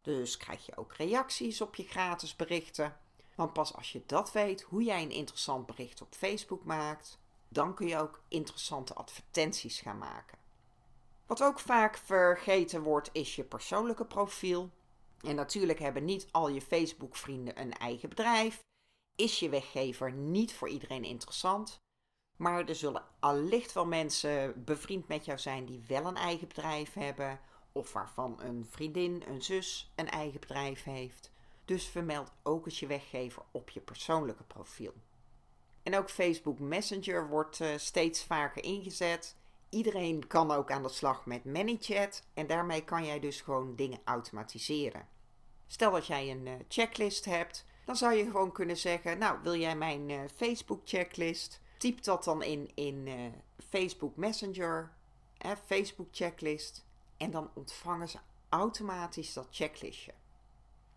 Dus 0.00 0.36
krijg 0.36 0.66
je 0.66 0.76
ook 0.76 0.92
reacties 0.92 1.60
op 1.60 1.74
je 1.74 1.84
gratis 1.84 2.36
berichten. 2.36 2.96
Want 3.34 3.52
pas 3.52 3.74
als 3.74 3.92
je 3.92 4.02
dat 4.06 4.32
weet, 4.32 4.62
hoe 4.62 4.82
jij 4.82 5.02
een 5.02 5.10
interessant 5.10 5.66
bericht 5.66 6.02
op 6.02 6.14
Facebook 6.14 6.64
maakt, 6.64 7.18
dan 7.48 7.74
kun 7.74 7.86
je 7.86 7.98
ook 7.98 8.22
interessante 8.28 8.94
advertenties 8.94 9.80
gaan 9.80 9.98
maken. 9.98 10.38
Wat 11.26 11.42
ook 11.42 11.60
vaak 11.60 11.96
vergeten 11.96 12.82
wordt, 12.82 13.10
is 13.12 13.36
je 13.36 13.44
persoonlijke 13.44 14.04
profiel. 14.04 14.70
En 15.20 15.34
natuurlijk 15.34 15.78
hebben 15.78 16.04
niet 16.04 16.28
al 16.30 16.48
je 16.48 16.60
Facebook-vrienden 16.60 17.60
een 17.60 17.72
eigen 17.72 18.08
bedrijf. 18.08 18.60
Is 19.16 19.38
je 19.38 19.48
weggever 19.48 20.12
niet 20.12 20.54
voor 20.54 20.68
iedereen 20.68 21.04
interessant. 21.04 21.80
Maar 22.38 22.68
er 22.68 22.74
zullen 22.74 23.04
allicht 23.18 23.72
wel 23.72 23.86
mensen 23.86 24.64
bevriend 24.64 25.08
met 25.08 25.24
jou 25.24 25.38
zijn 25.38 25.64
die 25.64 25.84
wel 25.86 26.06
een 26.06 26.16
eigen 26.16 26.48
bedrijf 26.48 26.94
hebben. 26.94 27.40
Of 27.72 27.92
waarvan 27.92 28.40
een 28.40 28.66
vriendin, 28.70 29.22
een 29.28 29.42
zus 29.42 29.92
een 29.94 30.08
eigen 30.08 30.40
bedrijf 30.40 30.84
heeft. 30.84 31.30
Dus 31.64 31.86
vermeld 31.86 32.32
ook 32.42 32.66
eens 32.66 32.80
je 32.80 32.86
weggever 32.86 33.42
op 33.50 33.70
je 33.70 33.80
persoonlijke 33.80 34.42
profiel. 34.42 34.92
En 35.82 35.96
ook 35.96 36.10
Facebook 36.10 36.58
Messenger 36.58 37.28
wordt 37.28 37.60
uh, 37.60 37.68
steeds 37.76 38.24
vaker 38.24 38.64
ingezet. 38.64 39.36
Iedereen 39.68 40.26
kan 40.26 40.50
ook 40.50 40.70
aan 40.70 40.82
de 40.82 40.88
slag 40.88 41.26
met 41.26 41.44
ManyChat 41.44 42.22
en 42.34 42.46
daarmee 42.46 42.84
kan 42.84 43.04
jij 43.04 43.20
dus 43.20 43.40
gewoon 43.40 43.76
dingen 43.76 44.00
automatiseren. 44.04 45.08
Stel 45.66 45.90
dat 45.90 46.06
jij 46.06 46.30
een 46.30 46.46
uh, 46.46 46.52
checklist 46.68 47.24
hebt, 47.24 47.64
dan 47.84 47.96
zou 47.96 48.14
je 48.14 48.24
gewoon 48.24 48.52
kunnen 48.52 48.76
zeggen: 48.76 49.18
Nou, 49.18 49.38
wil 49.42 49.54
jij 49.56 49.76
mijn 49.76 50.08
uh, 50.08 50.20
Facebook 50.36 50.80
checklist? 50.84 51.60
Typ 51.78 52.02
dat 52.02 52.24
dan 52.24 52.42
in 52.42 52.70
in 52.74 53.08
Facebook 53.68 54.16
Messenger, 54.16 54.92
Facebook 55.66 56.08
checklist, 56.10 56.86
en 57.16 57.30
dan 57.30 57.50
ontvangen 57.54 58.08
ze 58.08 58.18
automatisch 58.48 59.32
dat 59.32 59.46
checklistje. 59.50 60.12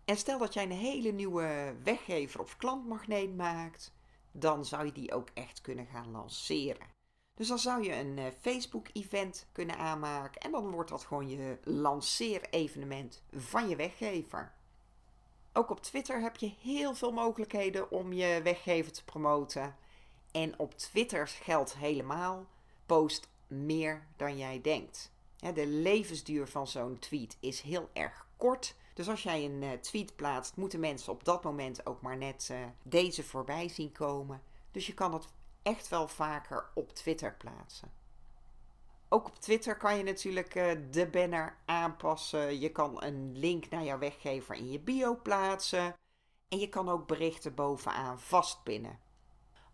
En 0.04 0.16
stel 0.16 0.38
dat 0.38 0.54
jij 0.54 0.62
een 0.62 0.70
hele 0.70 1.10
nieuwe 1.10 1.76
weggever 1.82 2.40
of 2.40 2.56
klantmagneet 2.56 3.36
maakt, 3.36 3.92
dan 4.32 4.64
zou 4.64 4.86
je 4.86 4.92
die 4.92 5.14
ook 5.14 5.28
echt 5.34 5.60
kunnen 5.60 5.86
gaan 5.86 6.10
lanceren. 6.10 6.86
Dus 7.34 7.48
dan 7.48 7.58
zou 7.58 7.82
je 7.82 7.94
een 7.94 8.16
uh, 8.16 8.26
Facebook-event 8.40 9.46
kunnen 9.52 9.76
aanmaken 9.76 10.40
en 10.40 10.50
dan 10.50 10.70
wordt 10.70 10.90
dat 10.90 11.04
gewoon 11.04 11.28
je 11.28 11.58
lanceerevenement 11.64 13.22
van 13.32 13.68
je 13.68 13.76
weggever. 13.76 14.52
Ook 15.52 15.70
op 15.70 15.82
Twitter 15.82 16.20
heb 16.20 16.36
je 16.36 16.54
heel 16.60 16.94
veel 16.94 17.12
mogelijkheden 17.12 17.90
om 17.90 18.12
je 18.12 18.40
weggever 18.42 18.92
te 18.92 19.04
promoten. 19.04 19.76
En 20.32 20.58
op 20.58 20.74
Twitter 20.74 21.28
geldt 21.28 21.76
helemaal: 21.76 22.46
post 22.86 23.28
meer 23.46 24.06
dan 24.16 24.38
jij 24.38 24.60
denkt. 24.60 25.12
de 25.54 25.66
levensduur 25.66 26.46
van 26.46 26.66
zo'n 26.66 26.98
tweet 26.98 27.36
is 27.40 27.60
heel 27.60 27.90
erg 27.92 28.26
kort. 28.36 28.74
Dus 28.94 29.08
als 29.08 29.22
jij 29.22 29.44
een 29.44 29.62
uh, 29.62 29.72
tweet 29.72 30.16
plaatst, 30.16 30.56
moeten 30.56 30.80
mensen 30.80 31.12
op 31.12 31.24
dat 31.24 31.42
moment 31.44 31.86
ook 31.86 32.00
maar 32.00 32.16
net 32.16 32.48
uh, 32.52 32.58
deze 32.82 33.22
voorbij 33.22 33.68
zien 33.68 33.92
komen. 33.92 34.42
Dus 34.70 34.86
je 34.86 34.94
kan 34.94 35.12
het 35.12 35.26
echt 35.62 35.88
wel 35.88 36.08
vaker 36.08 36.70
op 36.74 36.94
Twitter 36.94 37.34
plaatsen. 37.34 37.90
Ook 39.08 39.26
op 39.26 39.38
Twitter 39.38 39.76
kan 39.76 39.96
je 39.96 40.02
natuurlijk 40.02 40.54
uh, 40.54 40.72
de 40.90 41.06
banner 41.06 41.56
aanpassen. 41.64 42.60
Je 42.60 42.72
kan 42.72 43.02
een 43.02 43.38
link 43.38 43.68
naar 43.68 43.84
jouw 43.84 43.98
weggever 43.98 44.54
in 44.54 44.70
je 44.70 44.80
bio 44.80 45.16
plaatsen. 45.16 45.94
En 46.48 46.58
je 46.58 46.68
kan 46.68 46.88
ook 46.88 47.06
berichten 47.06 47.54
bovenaan 47.54 48.20
vastpinnen. 48.20 48.98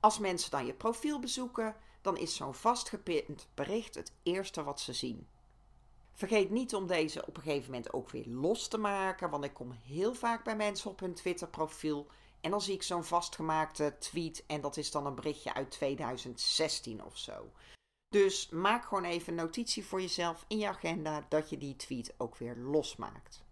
Als 0.01 0.19
mensen 0.19 0.51
dan 0.51 0.67
je 0.67 0.75
profiel 0.75 1.19
bezoeken, 1.19 1.77
dan 2.01 2.17
is 2.17 2.37
zo'n 2.37 2.55
vastgepind 2.55 3.49
bericht 3.55 3.95
het 3.95 4.13
eerste 4.23 4.63
wat 4.63 4.81
ze 4.81 4.93
zien. 4.93 5.29
Vergeet 6.13 6.51
niet 6.51 6.75
om 6.75 6.87
deze 6.87 7.27
op 7.27 7.37
een 7.37 7.43
gegeven 7.43 7.71
moment 7.71 7.93
ook 7.93 8.11
weer 8.11 8.27
los 8.27 8.69
te 8.69 8.79
maken, 8.79 9.31
want 9.31 9.45
ik 9.45 9.55
kom 9.55 9.71
heel 9.71 10.15
vaak 10.15 10.45
bij 10.45 10.57
mensen 10.57 10.91
op 10.91 11.01
hun 11.01 11.15
Twitter-profiel 11.15 12.07
en 12.41 12.51
dan 12.51 12.61
zie 12.61 12.75
ik 12.75 12.83
zo'n 12.83 13.05
vastgemaakte 13.05 13.97
tweet 13.99 14.45
en 14.47 14.61
dat 14.61 14.77
is 14.77 14.91
dan 14.91 15.07
een 15.07 15.15
berichtje 15.15 15.55
uit 15.55 15.71
2016 15.71 17.05
of 17.05 17.19
zo. 17.19 17.51
Dus 18.09 18.49
maak 18.49 18.85
gewoon 18.85 19.05
even 19.05 19.35
notitie 19.35 19.87
voor 19.87 20.01
jezelf 20.01 20.45
in 20.49 20.59
je 20.59 20.69
agenda 20.69 21.27
dat 21.29 21.51
je 21.51 21.59
die 21.59 21.77
tweet 21.77 22.15
ook 22.17 22.37
weer 22.37 22.57
losmaakt. 22.57 23.47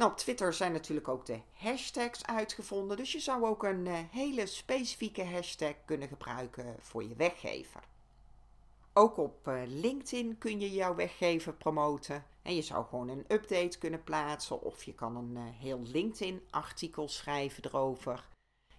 Nou, 0.00 0.12
op 0.12 0.18
Twitter 0.18 0.52
zijn 0.52 0.72
natuurlijk 0.72 1.08
ook 1.08 1.26
de 1.26 1.40
hashtags 1.52 2.26
uitgevonden, 2.26 2.96
dus 2.96 3.12
je 3.12 3.20
zou 3.20 3.44
ook 3.44 3.62
een 3.62 3.86
uh, 3.86 3.98
hele 4.10 4.46
specifieke 4.46 5.24
hashtag 5.24 5.74
kunnen 5.84 6.08
gebruiken 6.08 6.76
voor 6.80 7.02
je 7.02 7.14
weggever. 7.16 7.80
Ook 8.92 9.16
op 9.16 9.48
uh, 9.48 9.62
LinkedIn 9.66 10.38
kun 10.38 10.60
je 10.60 10.70
jouw 10.70 10.94
weggever 10.94 11.54
promoten. 11.54 12.24
En 12.42 12.54
je 12.54 12.62
zou 12.62 12.84
gewoon 12.84 13.08
een 13.08 13.24
update 13.28 13.78
kunnen 13.78 14.04
plaatsen 14.04 14.62
of 14.62 14.82
je 14.82 14.94
kan 14.94 15.16
een 15.16 15.36
uh, 15.36 15.42
heel 15.58 15.82
LinkedIn-artikel 15.82 17.08
schrijven 17.08 17.64
erover. 17.64 18.28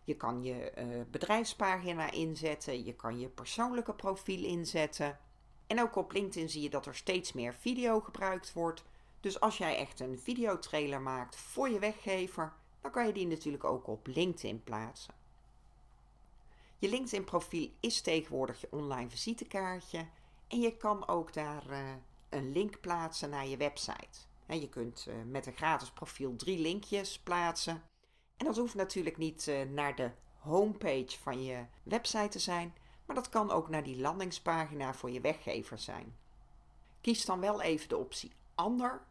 Je 0.03 0.15
kan 0.15 0.43
je 0.43 0.71
bedrijfspagina 1.11 2.11
inzetten, 2.11 2.85
je 2.85 2.93
kan 2.93 3.19
je 3.19 3.27
persoonlijke 3.27 3.93
profiel 3.93 4.43
inzetten. 4.43 5.19
En 5.67 5.81
ook 5.81 5.95
op 5.95 6.11
LinkedIn 6.11 6.49
zie 6.49 6.61
je 6.61 6.69
dat 6.69 6.85
er 6.85 6.95
steeds 6.95 7.33
meer 7.33 7.53
video 7.53 7.99
gebruikt 7.99 8.53
wordt. 8.53 8.83
Dus 9.21 9.39
als 9.39 9.57
jij 9.57 9.77
echt 9.77 9.99
een 9.99 10.19
videotrailer 10.19 11.01
maakt 11.01 11.35
voor 11.35 11.69
je 11.69 11.79
weggever, 11.79 12.53
dan 12.81 12.91
kan 12.91 13.07
je 13.07 13.13
die 13.13 13.27
natuurlijk 13.27 13.63
ook 13.63 13.87
op 13.87 14.07
LinkedIn 14.07 14.63
plaatsen. 14.63 15.13
Je 16.77 16.89
LinkedIn-profiel 16.89 17.69
is 17.79 18.01
tegenwoordig 18.01 18.61
je 18.61 18.67
online 18.71 19.09
visitekaartje 19.09 20.07
en 20.47 20.59
je 20.59 20.77
kan 20.77 21.07
ook 21.07 21.33
daar 21.33 21.63
uh, 21.69 21.79
een 22.29 22.51
link 22.51 22.79
plaatsen 22.79 23.29
naar 23.29 23.47
je 23.47 23.57
website. 23.57 24.19
Je 24.45 24.69
kunt 24.69 25.05
uh, 25.09 25.15
met 25.25 25.45
een 25.45 25.53
gratis 25.53 25.91
profiel 25.91 26.35
drie 26.35 26.59
linkjes 26.59 27.19
plaatsen. 27.19 27.83
En 28.37 28.45
dat 28.45 28.57
hoeft 28.57 28.75
natuurlijk 28.75 29.17
niet 29.17 29.47
uh, 29.47 29.61
naar 29.61 29.95
de 29.95 30.11
homepage 30.37 31.19
van 31.21 31.43
je 31.43 31.65
website 31.83 32.27
te 32.27 32.39
zijn, 32.39 32.75
maar 33.05 33.15
dat 33.15 33.29
kan 33.29 33.51
ook 33.51 33.69
naar 33.69 33.83
die 33.83 34.01
landingspagina 34.01 34.93
voor 34.93 35.11
je 35.11 35.21
weggever 35.21 35.79
zijn. 35.79 36.15
Kies 37.01 37.25
dan 37.25 37.39
wel 37.39 37.61
even 37.61 37.89
de 37.89 37.97
optie 37.97 38.31
ander, 38.55 39.01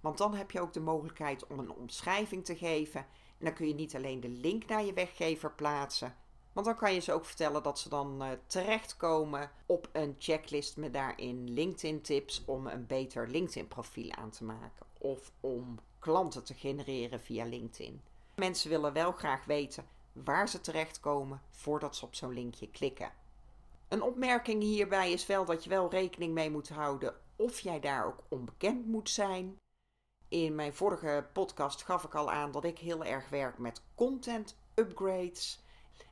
want 0.00 0.18
dan 0.18 0.34
heb 0.34 0.50
je 0.50 0.60
ook 0.60 0.72
de 0.72 0.80
mogelijkheid 0.80 1.46
om 1.46 1.58
een 1.58 1.72
omschrijving 1.72 2.44
te 2.44 2.56
geven. 2.56 3.00
En 3.38 3.44
dan 3.44 3.54
kun 3.54 3.68
je 3.68 3.74
niet 3.74 3.96
alleen 3.96 4.20
de 4.20 4.28
link 4.28 4.66
naar 4.66 4.84
je 4.84 4.92
weggever 4.92 5.52
plaatsen, 5.52 6.16
want 6.52 6.66
dan 6.66 6.76
kan 6.76 6.94
je 6.94 7.00
ze 7.00 7.12
ook 7.12 7.24
vertellen 7.24 7.62
dat 7.62 7.78
ze 7.78 7.88
dan 7.88 8.22
uh, 8.22 8.30
terechtkomen 8.46 9.50
op 9.66 9.88
een 9.92 10.14
checklist 10.18 10.76
met 10.76 10.92
daarin 10.92 11.50
LinkedIn 11.52 12.02
tips 12.02 12.42
om 12.46 12.66
een 12.66 12.86
beter 12.86 13.28
LinkedIn 13.28 13.68
profiel 13.68 14.12
aan 14.12 14.30
te 14.30 14.44
maken. 14.44 14.86
Of 14.98 15.32
om 15.40 15.78
klanten 15.98 16.44
te 16.44 16.54
genereren 16.54 17.20
via 17.20 17.44
LinkedIn. 17.44 18.02
Mensen 18.34 18.70
willen 18.70 18.92
wel 18.92 19.12
graag 19.12 19.44
weten 19.44 19.86
waar 20.12 20.48
ze 20.48 20.60
terechtkomen 20.60 21.42
voordat 21.50 21.96
ze 21.96 22.04
op 22.04 22.14
zo'n 22.14 22.32
linkje 22.32 22.70
klikken. 22.70 23.12
Een 23.88 24.02
opmerking 24.02 24.62
hierbij 24.62 25.12
is 25.12 25.26
wel 25.26 25.44
dat 25.44 25.64
je 25.64 25.70
wel 25.70 25.90
rekening 25.90 26.34
mee 26.34 26.50
moet 26.50 26.68
houden 26.68 27.14
of 27.36 27.60
jij 27.60 27.80
daar 27.80 28.06
ook 28.06 28.22
onbekend 28.28 28.86
moet 28.86 29.10
zijn. 29.10 29.56
In 30.28 30.54
mijn 30.54 30.74
vorige 30.74 31.26
podcast 31.32 31.82
gaf 31.82 32.04
ik 32.04 32.14
al 32.14 32.30
aan 32.30 32.50
dat 32.50 32.64
ik 32.64 32.78
heel 32.78 33.04
erg 33.04 33.28
werk 33.28 33.58
met 33.58 33.82
content 33.94 34.56
upgrades. 34.74 35.62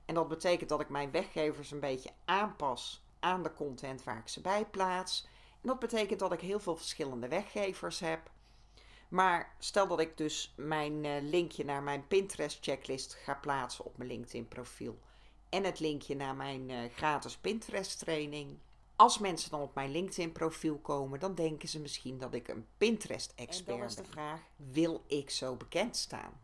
En 0.04 0.14
dat 0.14 0.28
betekent 0.28 0.68
dat 0.68 0.80
ik 0.80 0.88
mijn 0.88 1.10
weggevers 1.10 1.70
een 1.70 1.80
beetje 1.80 2.10
aanpas 2.24 3.04
aan 3.20 3.42
de 3.42 3.52
content 3.52 4.04
waar 4.04 4.18
ik 4.18 4.28
ze 4.28 4.40
bij 4.40 4.64
plaats. 4.64 5.28
En 5.62 5.68
dat 5.68 5.78
betekent 5.78 6.18
dat 6.18 6.32
ik 6.32 6.40
heel 6.40 6.60
veel 6.60 6.76
verschillende 6.76 7.28
weggevers 7.28 8.00
heb. 8.00 8.30
Maar 9.08 9.54
stel 9.58 9.86
dat 9.86 10.00
ik 10.00 10.16
dus 10.16 10.54
mijn 10.56 11.04
uh, 11.04 11.12
linkje 11.20 11.64
naar 11.64 11.82
mijn 11.82 12.06
Pinterest 12.06 12.58
checklist 12.64 13.14
ga 13.14 13.34
plaatsen 13.34 13.84
op 13.84 13.96
mijn 13.96 14.10
LinkedIn 14.10 14.48
profiel. 14.48 14.98
En 15.48 15.64
het 15.64 15.80
linkje 15.80 16.16
naar 16.16 16.34
mijn 16.34 16.68
uh, 16.68 16.78
gratis 16.94 17.36
Pinterest 17.36 17.98
training. 17.98 18.58
Als 18.96 19.18
mensen 19.18 19.50
dan 19.50 19.60
op 19.60 19.74
mijn 19.74 19.90
LinkedIn 19.90 20.32
profiel 20.32 20.78
komen, 20.78 21.20
dan 21.20 21.34
denken 21.34 21.68
ze 21.68 21.80
misschien 21.80 22.18
dat 22.18 22.34
ik 22.34 22.48
een 22.48 22.66
Pinterest 22.76 23.32
expert 23.34 23.64
ben. 23.64 23.74
En 23.74 23.80
dan 23.80 23.88
is 23.88 23.94
de 23.94 24.04
vraag, 24.04 24.40
wil 24.56 25.04
ik 25.06 25.30
zo 25.30 25.56
bekend 25.56 25.96
staan? 25.96 26.40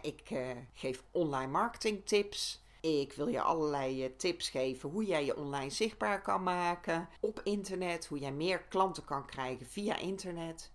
Ik 0.00 0.30
uh, 0.30 0.50
geef 0.72 1.02
online 1.10 1.52
marketing 1.52 2.06
tips. 2.06 2.64
Ik 2.80 3.12
wil 3.12 3.28
je 3.28 3.40
allerlei 3.40 4.04
eh, 4.04 4.10
tips 4.16 4.48
geven 4.48 4.90
hoe 4.90 5.04
jij 5.04 5.24
je 5.24 5.36
online 5.36 5.70
zichtbaar 5.70 6.22
kan 6.22 6.42
maken 6.42 7.08
op 7.20 7.40
internet, 7.44 8.06
hoe 8.06 8.18
jij 8.18 8.32
meer 8.32 8.62
klanten 8.62 9.04
kan 9.04 9.26
krijgen 9.26 9.66
via 9.66 9.96
internet. 9.96 10.72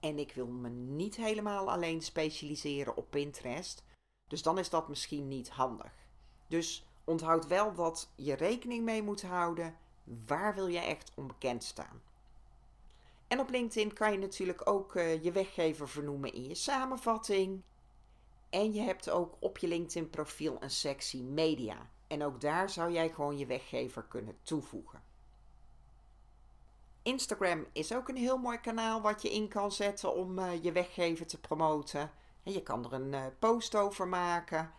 En 0.00 0.18
ik 0.18 0.32
wil 0.32 0.46
me 0.46 0.68
niet 0.68 1.16
helemaal 1.16 1.70
alleen 1.70 2.02
specialiseren 2.02 2.96
op 2.96 3.10
Pinterest. 3.10 3.84
Dus 4.28 4.42
dan 4.42 4.58
is 4.58 4.70
dat 4.70 4.88
misschien 4.88 5.28
niet 5.28 5.50
handig. 5.50 5.92
Dus 6.48 6.86
onthoud 7.04 7.46
wel 7.46 7.74
dat 7.74 8.12
je 8.14 8.34
rekening 8.34 8.84
mee 8.84 9.02
moet 9.02 9.22
houden. 9.22 9.78
Waar 10.04 10.54
wil 10.54 10.66
je 10.66 10.78
echt 10.78 11.12
onbekend 11.14 11.64
staan? 11.64 12.02
En 13.28 13.40
op 13.40 13.50
LinkedIn 13.50 13.92
kan 13.92 14.12
je 14.12 14.18
natuurlijk 14.18 14.68
ook 14.68 14.94
uh, 14.94 15.22
je 15.22 15.32
weggever 15.32 15.88
vernoemen 15.88 16.32
in 16.32 16.48
je 16.48 16.54
samenvatting. 16.54 17.62
En 18.50 18.72
je 18.72 18.80
hebt 18.80 19.10
ook 19.10 19.36
op 19.38 19.58
je 19.58 19.68
LinkedIn 19.68 20.10
profiel 20.10 20.56
een 20.60 20.70
sectie 20.70 21.22
media. 21.22 21.90
En 22.06 22.24
ook 22.24 22.40
daar 22.40 22.70
zou 22.70 22.92
jij 22.92 23.08
gewoon 23.08 23.38
je 23.38 23.46
weggever 23.46 24.02
kunnen 24.02 24.36
toevoegen. 24.42 25.02
Instagram 27.02 27.66
is 27.72 27.94
ook 27.94 28.08
een 28.08 28.16
heel 28.16 28.38
mooi 28.38 28.60
kanaal 28.60 29.00
wat 29.00 29.22
je 29.22 29.30
in 29.30 29.48
kan 29.48 29.72
zetten 29.72 30.14
om 30.14 30.38
uh, 30.38 30.62
je 30.62 30.72
weggever 30.72 31.26
te 31.26 31.40
promoten. 31.40 32.10
En 32.42 32.52
je 32.52 32.62
kan 32.62 32.84
er 32.84 32.92
een 32.92 33.12
uh, 33.12 33.24
post 33.38 33.74
over 33.74 34.08
maken. 34.08 34.72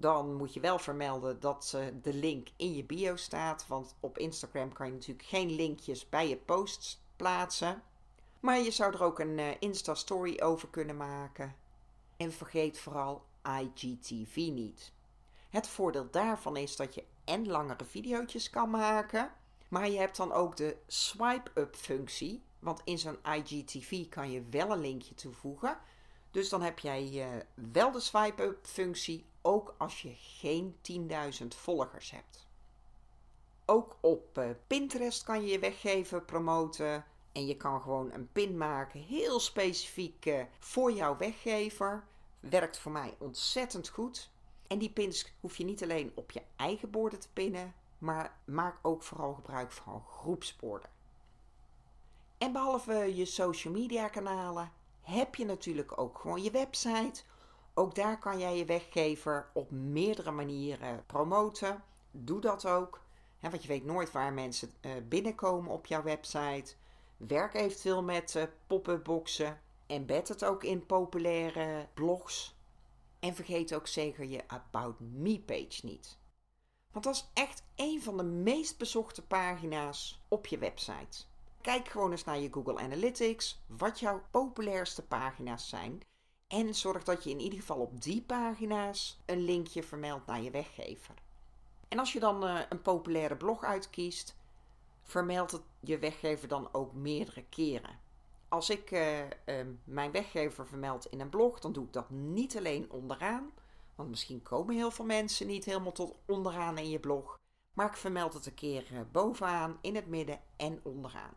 Dan 0.00 0.34
moet 0.34 0.54
je 0.54 0.60
wel 0.60 0.78
vermelden 0.78 1.40
dat 1.40 1.76
de 2.02 2.14
link 2.14 2.48
in 2.56 2.74
je 2.74 2.84
bio 2.84 3.16
staat. 3.16 3.66
Want 3.66 3.94
op 4.00 4.18
Instagram 4.18 4.72
kan 4.72 4.86
je 4.86 4.92
natuurlijk 4.92 5.28
geen 5.28 5.50
linkjes 5.50 6.08
bij 6.08 6.28
je 6.28 6.36
posts 6.36 7.02
plaatsen. 7.16 7.82
Maar 8.40 8.58
je 8.58 8.70
zou 8.70 8.94
er 8.94 9.02
ook 9.02 9.18
een 9.18 9.60
Insta-story 9.60 10.40
over 10.40 10.68
kunnen 10.68 10.96
maken. 10.96 11.54
En 12.16 12.32
vergeet 12.32 12.78
vooral 12.78 13.24
IGTV 13.42 14.36
niet. 14.36 14.92
Het 15.50 15.68
voordeel 15.68 16.10
daarvan 16.10 16.56
is 16.56 16.76
dat 16.76 16.94
je 16.94 17.04
en 17.24 17.48
langere 17.48 17.84
video's 17.84 18.50
kan 18.50 18.70
maken, 18.70 19.32
maar 19.68 19.90
je 19.90 19.98
hebt 19.98 20.16
dan 20.16 20.32
ook 20.32 20.56
de 20.56 20.76
swipe-up 20.86 21.76
functie. 21.76 22.42
Want 22.58 22.80
in 22.84 22.98
zo'n 22.98 23.18
IGTV 23.34 24.08
kan 24.08 24.30
je 24.30 24.42
wel 24.50 24.70
een 24.70 24.80
linkje 24.80 25.14
toevoegen. 25.14 25.78
Dus 26.30 26.48
dan 26.48 26.62
heb 26.62 26.78
jij 26.78 27.10
uh, 27.12 27.26
wel 27.72 27.90
de 27.90 28.00
swipe-up 28.00 28.58
functie, 28.66 29.26
ook 29.42 29.74
als 29.78 30.02
je 30.02 30.14
geen 30.16 30.76
10.000 31.42 31.46
volgers 31.48 32.10
hebt. 32.10 32.48
Ook 33.64 33.96
op 34.00 34.38
uh, 34.38 34.50
Pinterest 34.66 35.22
kan 35.22 35.42
je 35.42 35.52
je 35.52 35.58
weggeven, 35.58 36.24
promoten. 36.24 37.04
En 37.32 37.46
je 37.46 37.56
kan 37.56 37.80
gewoon 37.80 38.12
een 38.12 38.32
pin 38.32 38.56
maken, 38.56 39.00
heel 39.00 39.40
specifiek 39.40 40.26
uh, 40.26 40.42
voor 40.58 40.92
jouw 40.92 41.16
weggever. 41.16 42.04
Werkt 42.40 42.78
voor 42.78 42.92
mij 42.92 43.14
ontzettend 43.18 43.88
goed. 43.88 44.30
En 44.66 44.78
die 44.78 44.90
pins 44.90 45.32
hoef 45.40 45.56
je 45.56 45.64
niet 45.64 45.82
alleen 45.82 46.12
op 46.14 46.30
je 46.30 46.42
eigen 46.56 46.90
borden 46.90 47.20
te 47.20 47.28
pinnen, 47.32 47.74
maar 47.98 48.38
maak 48.44 48.78
ook 48.82 49.02
vooral 49.02 49.34
gebruik 49.34 49.72
van 49.72 50.04
groepsborden. 50.06 50.90
En 52.38 52.52
behalve 52.52 53.16
je 53.16 53.24
social 53.24 53.72
media 53.72 54.08
kanalen 54.08 54.72
heb 55.00 55.34
je 55.34 55.44
natuurlijk 55.44 55.98
ook 55.98 56.18
gewoon 56.18 56.42
je 56.42 56.50
website. 56.50 57.22
Ook 57.74 57.94
daar 57.94 58.18
kan 58.18 58.38
jij 58.38 58.56
je 58.56 58.64
weggever 58.64 59.50
op 59.52 59.70
meerdere 59.70 60.30
manieren 60.30 61.06
promoten. 61.06 61.82
Doe 62.10 62.40
dat 62.40 62.66
ook. 62.66 63.00
want 63.40 63.62
je 63.62 63.68
weet 63.68 63.84
nooit 63.84 64.12
waar 64.12 64.32
mensen 64.32 64.70
uh, 64.80 64.92
binnenkomen 65.08 65.72
op 65.72 65.86
jouw 65.86 66.02
website. 66.02 66.74
Werk 67.16 67.54
eventueel 67.54 68.02
met 68.02 68.34
uh, 68.34 68.42
pop-up 68.66 69.04
boxen. 69.04 69.60
Embed 69.86 70.28
het 70.28 70.44
ook 70.44 70.64
in 70.64 70.86
populaire 70.86 71.88
blogs. 71.94 72.58
En 73.20 73.34
vergeet 73.34 73.74
ook 73.74 73.86
zeker 73.86 74.24
je 74.24 74.42
About 74.46 75.00
Me 75.00 75.40
page 75.40 75.80
niet. 75.82 76.18
Want 76.92 77.04
dat 77.04 77.14
is 77.14 77.30
echt 77.34 77.62
een 77.76 78.02
van 78.02 78.16
de 78.16 78.22
meest 78.22 78.78
bezochte 78.78 79.22
pagina's 79.22 80.20
op 80.28 80.46
je 80.46 80.58
website. 80.58 81.24
Kijk 81.60 81.88
gewoon 81.88 82.10
eens 82.10 82.24
naar 82.24 82.38
je 82.38 82.52
Google 82.52 82.78
Analytics, 82.78 83.60
wat 83.66 84.00
jouw 84.00 84.22
populairste 84.30 85.06
pagina's 85.06 85.68
zijn. 85.68 86.02
En 86.50 86.74
zorg 86.74 87.04
dat 87.04 87.24
je 87.24 87.30
in 87.30 87.40
ieder 87.40 87.58
geval 87.58 87.78
op 87.78 88.02
die 88.02 88.22
pagina's 88.22 89.18
een 89.26 89.40
linkje 89.44 89.82
vermeldt 89.82 90.26
naar 90.26 90.42
je 90.42 90.50
weggever. 90.50 91.14
En 91.88 91.98
als 91.98 92.12
je 92.12 92.20
dan 92.20 92.44
uh, 92.44 92.60
een 92.68 92.82
populaire 92.82 93.36
blog 93.36 93.64
uitkiest, 93.64 94.36
vermeld 95.02 95.50
het 95.50 95.62
je 95.80 95.98
weggever 95.98 96.48
dan 96.48 96.68
ook 96.72 96.92
meerdere 96.92 97.44
keren 97.48 97.98
als 98.50 98.70
ik 98.70 98.90
uh, 98.90 99.18
uh, 99.20 99.26
mijn 99.84 100.10
weggever 100.10 100.66
vermeld 100.66 101.06
in 101.06 101.20
een 101.20 101.28
blog, 101.28 101.60
dan 101.60 101.72
doe 101.72 101.84
ik 101.84 101.92
dat 101.92 102.10
niet 102.10 102.56
alleen 102.56 102.90
onderaan. 102.90 103.50
Want 103.94 104.08
misschien 104.10 104.42
komen 104.42 104.74
heel 104.74 104.90
veel 104.90 105.04
mensen 105.04 105.46
niet 105.46 105.64
helemaal 105.64 105.92
tot 105.92 106.14
onderaan 106.26 106.78
in 106.78 106.88
je 106.88 106.98
blog. 106.98 107.38
Maar 107.74 107.86
ik 107.86 107.96
vermeld 107.96 108.34
het 108.34 108.46
een 108.46 108.54
keer 108.54 108.92
uh, 108.92 109.00
bovenaan, 109.12 109.78
in 109.80 109.94
het 109.94 110.06
midden 110.06 110.40
en 110.56 110.80
onderaan. 110.82 111.34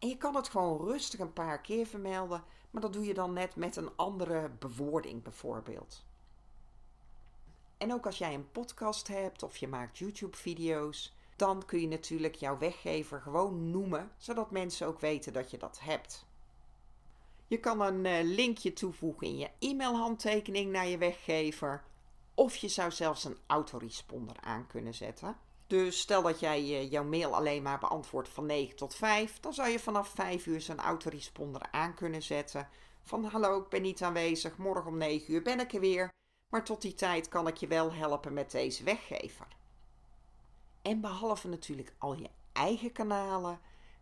En 0.00 0.08
je 0.08 0.16
kan 0.16 0.36
het 0.36 0.48
gewoon 0.48 0.86
rustig 0.86 1.20
een 1.20 1.32
paar 1.32 1.60
keer 1.60 1.86
vermelden, 1.86 2.44
maar 2.70 2.82
dat 2.82 2.92
doe 2.92 3.04
je 3.04 3.14
dan 3.14 3.32
net 3.32 3.56
met 3.56 3.76
een 3.76 3.96
andere 3.96 4.50
bewoording 4.58 5.22
bijvoorbeeld. 5.22 6.04
En 7.78 7.92
ook 7.92 8.06
als 8.06 8.18
jij 8.18 8.34
een 8.34 8.50
podcast 8.50 9.08
hebt 9.08 9.42
of 9.42 9.56
je 9.56 9.68
maakt 9.68 9.98
YouTube-video's, 9.98 11.14
dan 11.36 11.64
kun 11.64 11.80
je 11.80 11.88
natuurlijk 11.88 12.34
jouw 12.34 12.58
weggever 12.58 13.20
gewoon 13.20 13.70
noemen, 13.70 14.12
zodat 14.16 14.50
mensen 14.50 14.86
ook 14.86 15.00
weten 15.00 15.32
dat 15.32 15.50
je 15.50 15.58
dat 15.58 15.80
hebt. 15.80 16.26
Je 17.46 17.60
kan 17.60 17.80
een 17.80 18.06
eh, 18.06 18.24
linkje 18.24 18.72
toevoegen 18.72 19.26
in 19.26 19.38
je 19.38 19.50
e-mailhandtekening 19.58 20.72
naar 20.72 20.86
je 20.86 20.98
weggever, 20.98 21.84
of 22.34 22.56
je 22.56 22.68
zou 22.68 22.90
zelfs 22.90 23.24
een 23.24 23.38
autoresponder 23.46 24.36
aan 24.40 24.66
kunnen 24.66 24.94
zetten. 24.94 25.36
Dus 25.70 26.00
stel 26.00 26.22
dat 26.22 26.40
jij 26.40 26.58
eh, 26.58 26.90
jouw 26.90 27.04
mail 27.04 27.34
alleen 27.34 27.62
maar 27.62 27.78
beantwoordt 27.78 28.28
van 28.28 28.46
9 28.46 28.76
tot 28.76 28.94
5, 28.94 29.40
dan 29.40 29.54
zou 29.54 29.68
je 29.68 29.78
vanaf 29.78 30.08
5 30.08 30.46
uur 30.46 30.60
zo'n 30.60 30.80
autoresponder 30.80 31.62
aan 31.70 31.94
kunnen 31.94 32.22
zetten. 32.22 32.68
Van 33.02 33.24
hallo, 33.24 33.60
ik 33.60 33.68
ben 33.68 33.82
niet 33.82 34.02
aanwezig, 34.02 34.56
morgen 34.56 34.86
om 34.86 34.96
9 34.96 35.32
uur 35.34 35.42
ben 35.42 35.60
ik 35.60 35.72
er 35.72 35.80
weer, 35.80 36.08
maar 36.48 36.64
tot 36.64 36.82
die 36.82 36.94
tijd 36.94 37.28
kan 37.28 37.46
ik 37.46 37.56
je 37.56 37.66
wel 37.66 37.92
helpen 37.92 38.32
met 38.32 38.50
deze 38.50 38.84
weggever. 38.84 39.46
En 40.82 41.00
behalve 41.00 41.48
natuurlijk 41.48 41.92
al 41.98 42.14
je 42.14 42.30
eigen 42.52 42.92
kanalen, 42.92 43.60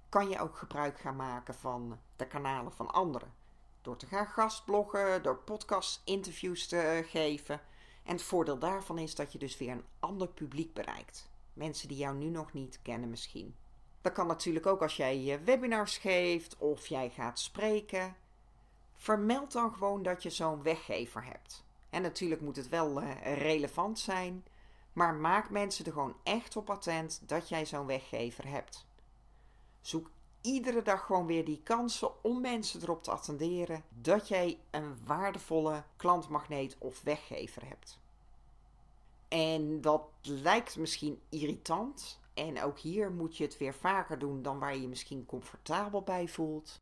kan 0.08 0.28
je 0.28 0.38
ook 0.38 0.56
gebruik 0.56 0.98
gaan 0.98 1.16
maken 1.16 1.54
van 1.54 1.98
de 2.16 2.26
kanalen 2.26 2.72
van 2.72 2.90
anderen. 2.90 3.34
Door 3.82 3.96
te 3.96 4.06
gaan 4.06 4.26
gastbloggen, 4.26 5.22
door 5.22 5.36
podcast-interviews 5.36 6.66
te 6.66 7.04
geven. 7.06 7.60
En 8.02 8.12
het 8.12 8.22
voordeel 8.22 8.58
daarvan 8.58 8.98
is 8.98 9.14
dat 9.14 9.32
je 9.32 9.38
dus 9.38 9.58
weer 9.58 9.70
een 9.70 9.86
ander 10.00 10.28
publiek 10.28 10.74
bereikt. 10.74 11.28
Mensen 11.58 11.88
die 11.88 11.96
jou 11.96 12.16
nu 12.16 12.28
nog 12.28 12.52
niet 12.52 12.78
kennen 12.82 13.10
misschien. 13.10 13.56
Dat 14.00 14.12
kan 14.12 14.26
natuurlijk 14.26 14.66
ook 14.66 14.82
als 14.82 14.96
jij 14.96 15.20
je 15.20 15.40
webinars 15.40 15.98
geeft 15.98 16.56
of 16.56 16.86
jij 16.86 17.10
gaat 17.10 17.38
spreken. 17.38 18.16
Vermeld 18.94 19.52
dan 19.52 19.72
gewoon 19.72 20.02
dat 20.02 20.22
je 20.22 20.30
zo'n 20.30 20.62
weggever 20.62 21.24
hebt. 21.24 21.64
En 21.90 22.02
natuurlijk 22.02 22.40
moet 22.40 22.56
het 22.56 22.68
wel 22.68 23.02
uh, 23.02 23.10
relevant 23.22 23.98
zijn, 23.98 24.44
maar 24.92 25.14
maak 25.14 25.50
mensen 25.50 25.84
er 25.84 25.92
gewoon 25.92 26.16
echt 26.22 26.56
op 26.56 26.70
attent 26.70 27.28
dat 27.28 27.48
jij 27.48 27.66
zo'n 27.66 27.86
weggever 27.86 28.48
hebt. 28.48 28.86
Zoek 29.80 30.10
iedere 30.40 30.82
dag 30.82 31.06
gewoon 31.06 31.26
weer 31.26 31.44
die 31.44 31.62
kansen 31.62 32.24
om 32.24 32.40
mensen 32.40 32.82
erop 32.82 33.02
te 33.02 33.10
attenderen 33.10 33.84
dat 33.88 34.28
jij 34.28 34.60
een 34.70 35.06
waardevolle 35.06 35.84
klantmagneet 35.96 36.76
of 36.78 37.02
weggever 37.02 37.68
hebt. 37.68 37.98
En 39.28 39.80
dat 39.80 40.02
lijkt 40.22 40.76
misschien 40.76 41.22
irritant. 41.28 42.20
En 42.34 42.62
ook 42.62 42.78
hier 42.78 43.12
moet 43.12 43.36
je 43.36 43.44
het 43.44 43.58
weer 43.58 43.74
vaker 43.74 44.18
doen 44.18 44.42
dan 44.42 44.58
waar 44.58 44.74
je 44.74 44.80
je 44.80 44.88
misschien 44.88 45.26
comfortabel 45.26 46.02
bij 46.02 46.28
voelt. 46.28 46.76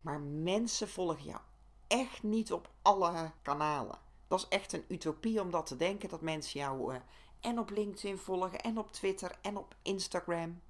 Maar 0.00 0.20
mensen 0.20 0.88
volgen 0.88 1.24
jou 1.24 1.40
echt 1.86 2.22
niet 2.22 2.52
op 2.52 2.70
alle 2.82 3.32
kanalen. 3.42 3.98
Dat 4.28 4.38
is 4.38 4.48
echt 4.48 4.72
een 4.72 4.84
utopie 4.88 5.40
om 5.40 5.50
dat 5.50 5.66
te 5.66 5.76
denken 5.76 6.08
dat 6.08 6.20
mensen 6.20 6.60
jou 6.60 6.94
uh, 6.94 7.00
en 7.40 7.58
op 7.58 7.70
LinkedIn 7.70 8.18
volgen 8.18 8.60
en 8.60 8.78
op 8.78 8.92
Twitter 8.92 9.38
en 9.42 9.56
op 9.56 9.74
Instagram. 9.82 10.60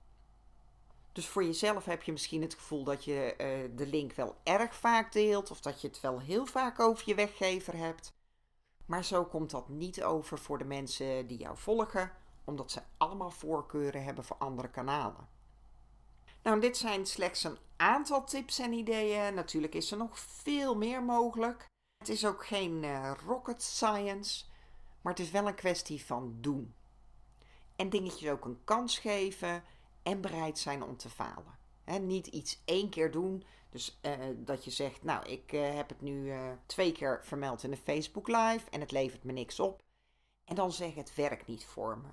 Dus 1.13 1.27
voor 1.27 1.45
jezelf 1.45 1.85
heb 1.85 2.03
je 2.03 2.13
misschien 2.13 2.43
het 2.43 2.55
gevoel 2.55 2.85
dat 2.85 3.05
je 3.05 3.35
uh, 3.39 3.77
de 3.77 3.87
link 3.87 4.13
wel 4.13 4.37
erg 4.43 4.75
vaak 4.75 5.13
deelt 5.13 5.51
of 5.51 5.61
dat 5.61 5.81
je 5.81 5.89
het 5.89 6.01
wel 6.01 6.21
heel 6.21 6.47
vaak 6.47 6.81
over 6.81 7.09
je 7.09 7.15
weggever 7.15 7.77
hebt. 7.77 8.14
Maar 8.87 9.05
zo 9.05 9.25
komt 9.25 9.51
dat 9.51 9.69
niet 9.69 10.03
over 10.03 10.39
voor 10.39 10.59
de 10.59 10.65
mensen 10.65 11.27
die 11.27 11.39
jou 11.39 11.57
volgen, 11.59 12.13
omdat 12.45 12.71
ze 12.71 12.83
allemaal 12.97 13.31
voorkeuren 13.31 14.05
hebben 14.05 14.25
voor 14.25 14.37
andere 14.37 14.71
kanalen. 14.71 15.29
Nou, 16.43 16.61
dit 16.61 16.77
zijn 16.77 17.07
slechts 17.07 17.45
een 17.45 17.59
aantal 17.77 18.25
tips 18.25 18.59
en 18.59 18.73
ideeën. 18.73 19.35
Natuurlijk 19.35 19.75
is 19.75 19.91
er 19.91 19.97
nog 19.97 20.19
veel 20.19 20.77
meer 20.77 21.03
mogelijk. 21.03 21.67
Het 21.99 22.09
is 22.09 22.27
ook 22.27 22.47
geen 22.47 22.83
uh, 22.83 23.13
rocket 23.27 23.63
science, 23.63 24.45
maar 25.01 25.13
het 25.13 25.23
is 25.23 25.31
wel 25.31 25.47
een 25.47 25.55
kwestie 25.55 26.05
van 26.05 26.37
doen. 26.41 26.75
En 27.77 27.89
dingetjes 27.89 28.31
ook 28.31 28.45
een 28.45 28.61
kans 28.65 28.99
geven 28.99 29.65
en 30.03 30.21
bereid 30.21 30.59
zijn 30.59 30.83
om 30.83 30.97
te 30.97 31.11
falen. 31.11 31.59
Niet 32.01 32.27
iets 32.27 32.63
één 32.65 32.91
keer 32.91 33.11
doen. 33.11 33.45
Dus 33.75 33.99
uh, 34.03 34.13
dat 34.37 34.65
je 34.65 34.71
zegt, 34.71 35.03
nou, 35.03 35.27
ik 35.27 35.53
uh, 35.53 35.75
heb 35.75 35.89
het 35.89 36.01
nu 36.01 36.25
uh, 36.25 36.51
twee 36.67 36.93
keer 36.93 37.21
vermeld 37.23 37.63
in 37.63 37.73
een 37.73 37.79
Facebook 37.79 38.29
Live 38.29 38.71
en 38.71 38.81
het 38.81 38.91
levert 38.91 39.25
me 39.25 39.33
niks 39.33 39.61
op. 39.61 39.83
En 40.45 40.55
dan 40.55 40.73
zeg 40.73 40.95
het 40.95 41.15
werkt 41.15 41.47
niet 41.47 41.65
voor 41.65 41.99
me. 41.99 42.09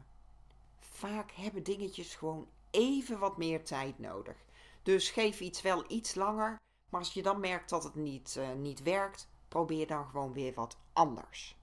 Vaak 0.80 1.32
hebben 1.32 1.64
dingetjes 1.64 2.16
gewoon 2.16 2.48
even 2.72 3.20
wat 3.20 3.38
meer 3.38 3.64
tijd 3.64 4.00
nodig. 4.00 4.36
Dus 4.84 5.10
geef 5.10 5.40
iets 5.40 5.62
wel 5.62 5.84
iets 5.88 6.16
langer. 6.16 6.60
Maar 6.90 7.00
als 7.00 7.14
je 7.14 7.22
dan 7.22 7.40
merkt 7.40 7.70
dat 7.70 7.84
het 7.84 7.96
niet, 7.96 8.40
niet 8.58 8.84
werkt, 8.84 9.28
probeer 9.48 9.88
dan 9.88 10.06
gewoon 10.06 10.34
weer 10.34 10.54
wat 10.54 10.78
anders. 10.94 11.58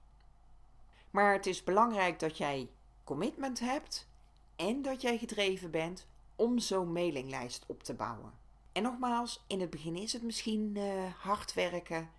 Maar 1.11 1.33
het 1.33 1.45
is 1.45 1.63
belangrijk 1.63 2.19
dat 2.19 2.37
jij 2.37 2.69
commitment 3.03 3.59
hebt 3.59 4.07
en 4.55 4.81
dat 4.81 5.01
jij 5.01 5.17
gedreven 5.17 5.71
bent 5.71 6.07
om 6.35 6.59
zo'n 6.59 6.91
mailinglijst 6.91 7.63
op 7.67 7.83
te 7.83 7.93
bouwen. 7.93 8.47
En 8.71 8.83
nogmaals, 8.83 9.43
in 9.47 9.61
het 9.61 9.69
begin 9.69 9.95
is 9.95 10.13
het 10.13 10.23
misschien 10.23 10.73
uh, 10.77 11.13
hard 11.17 11.53
werken. 11.53 12.09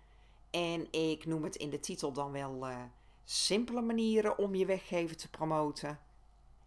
En 0.49 0.91
ik 0.91 1.25
noem 1.25 1.43
het 1.43 1.55
in 1.55 1.69
de 1.69 1.79
titel 1.79 2.11
dan 2.11 2.31
wel 2.31 2.69
uh, 2.69 2.77
simpele 3.23 3.81
manieren 3.81 4.37
om 4.37 4.55
je 4.55 4.65
weggever 4.65 5.17
te 5.17 5.29
promoten. 5.29 5.99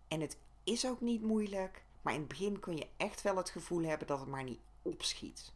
En 0.08 0.20
het 0.20 0.38
is 0.64 0.86
ook 0.86 1.00
niet 1.00 1.22
moeilijk, 1.22 1.84
maar 2.02 2.12
in 2.12 2.18
het 2.18 2.28
begin 2.28 2.60
kun 2.60 2.76
je 2.76 2.88
echt 2.96 3.22
wel 3.22 3.36
het 3.36 3.50
gevoel 3.50 3.82
hebben 3.82 4.06
dat 4.06 4.20
het 4.20 4.28
maar 4.28 4.44
niet 4.44 4.60
opschiet. 4.82 5.52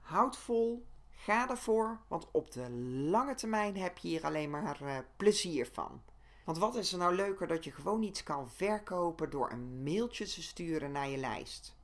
Houd 0.00 0.36
vol, 0.36 0.86
ga 1.10 1.50
ervoor, 1.50 2.00
want 2.08 2.26
op 2.30 2.50
de 2.50 2.70
lange 3.10 3.34
termijn 3.34 3.76
heb 3.76 3.98
je 3.98 4.08
hier 4.08 4.24
alleen 4.24 4.50
maar 4.50 4.82
uh, 4.82 4.98
plezier 5.16 5.68
van. 5.72 6.02
Want 6.44 6.58
wat 6.58 6.74
is 6.74 6.92
er 6.92 6.98
nou 6.98 7.14
leuker 7.14 7.46
dat 7.46 7.64
je 7.64 7.72
gewoon 7.72 8.02
iets 8.02 8.22
kan 8.22 8.50
verkopen 8.50 9.30
door 9.30 9.50
een 9.50 9.82
mailtje 9.82 10.24
te 10.24 10.42
sturen 10.42 10.92
naar 10.92 11.08
je 11.08 11.16
lijst? 11.16 11.76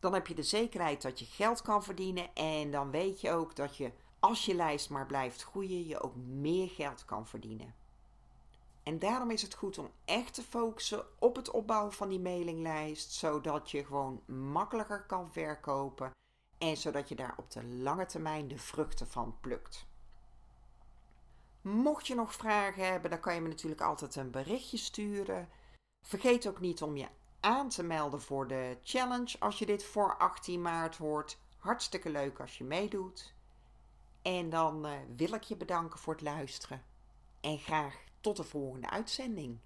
Dan 0.00 0.14
heb 0.14 0.26
je 0.26 0.34
de 0.34 0.42
zekerheid 0.42 1.02
dat 1.02 1.18
je 1.18 1.24
geld 1.24 1.62
kan 1.62 1.82
verdienen 1.82 2.34
en 2.34 2.70
dan 2.70 2.90
weet 2.90 3.20
je 3.20 3.30
ook 3.30 3.56
dat 3.56 3.76
je, 3.76 3.92
als 4.18 4.44
je 4.44 4.54
lijst 4.54 4.90
maar 4.90 5.06
blijft 5.06 5.42
groeien, 5.42 5.86
je 5.86 6.00
ook 6.00 6.14
meer 6.16 6.68
geld 6.68 7.04
kan 7.04 7.26
verdienen. 7.26 7.74
En 8.82 8.98
daarom 8.98 9.30
is 9.30 9.42
het 9.42 9.54
goed 9.54 9.78
om 9.78 9.90
echt 10.04 10.34
te 10.34 10.42
focussen 10.42 11.04
op 11.18 11.36
het 11.36 11.50
opbouwen 11.50 11.92
van 11.92 12.08
die 12.08 12.20
mailinglijst, 12.20 13.12
zodat 13.12 13.70
je 13.70 13.84
gewoon 13.84 14.22
makkelijker 14.26 15.06
kan 15.06 15.32
verkopen 15.32 16.10
en 16.58 16.76
zodat 16.76 17.08
je 17.08 17.14
daar 17.14 17.34
op 17.36 17.50
de 17.50 17.64
lange 17.64 18.06
termijn 18.06 18.48
de 18.48 18.58
vruchten 18.58 19.06
van 19.08 19.36
plukt. 19.40 19.86
Mocht 21.60 22.06
je 22.06 22.14
nog 22.14 22.34
vragen 22.34 22.86
hebben, 22.86 23.10
dan 23.10 23.20
kan 23.20 23.34
je 23.34 23.40
me 23.40 23.48
natuurlijk 23.48 23.80
altijd 23.80 24.16
een 24.16 24.30
berichtje 24.30 24.76
sturen. 24.76 25.48
Vergeet 26.02 26.48
ook 26.48 26.60
niet 26.60 26.82
om 26.82 26.96
je 26.96 27.06
aan 27.46 27.68
te 27.68 27.82
melden 27.82 28.20
voor 28.20 28.48
de 28.48 28.76
challenge 28.82 29.36
als 29.38 29.58
je 29.58 29.66
dit 29.66 29.84
voor 29.84 30.16
18 30.16 30.62
maart 30.62 30.96
hoort. 30.96 31.38
Hartstikke 31.58 32.10
leuk 32.10 32.40
als 32.40 32.58
je 32.58 32.64
meedoet. 32.64 33.34
En 34.22 34.50
dan 34.50 34.86
uh, 34.86 34.92
wil 35.16 35.34
ik 35.34 35.42
je 35.42 35.56
bedanken 35.56 35.98
voor 35.98 36.12
het 36.12 36.22
luisteren. 36.22 36.82
En 37.40 37.58
graag 37.58 37.94
tot 38.20 38.36
de 38.36 38.44
volgende 38.44 38.90
uitzending. 38.90 39.58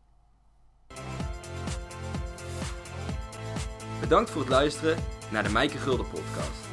Bedankt 4.00 4.30
voor 4.30 4.40
het 4.40 4.50
luisteren 4.50 5.04
naar 5.30 5.42
de 5.42 5.50
Mijke 5.50 5.78
Gulden 5.78 6.08
podcast. 6.08 6.69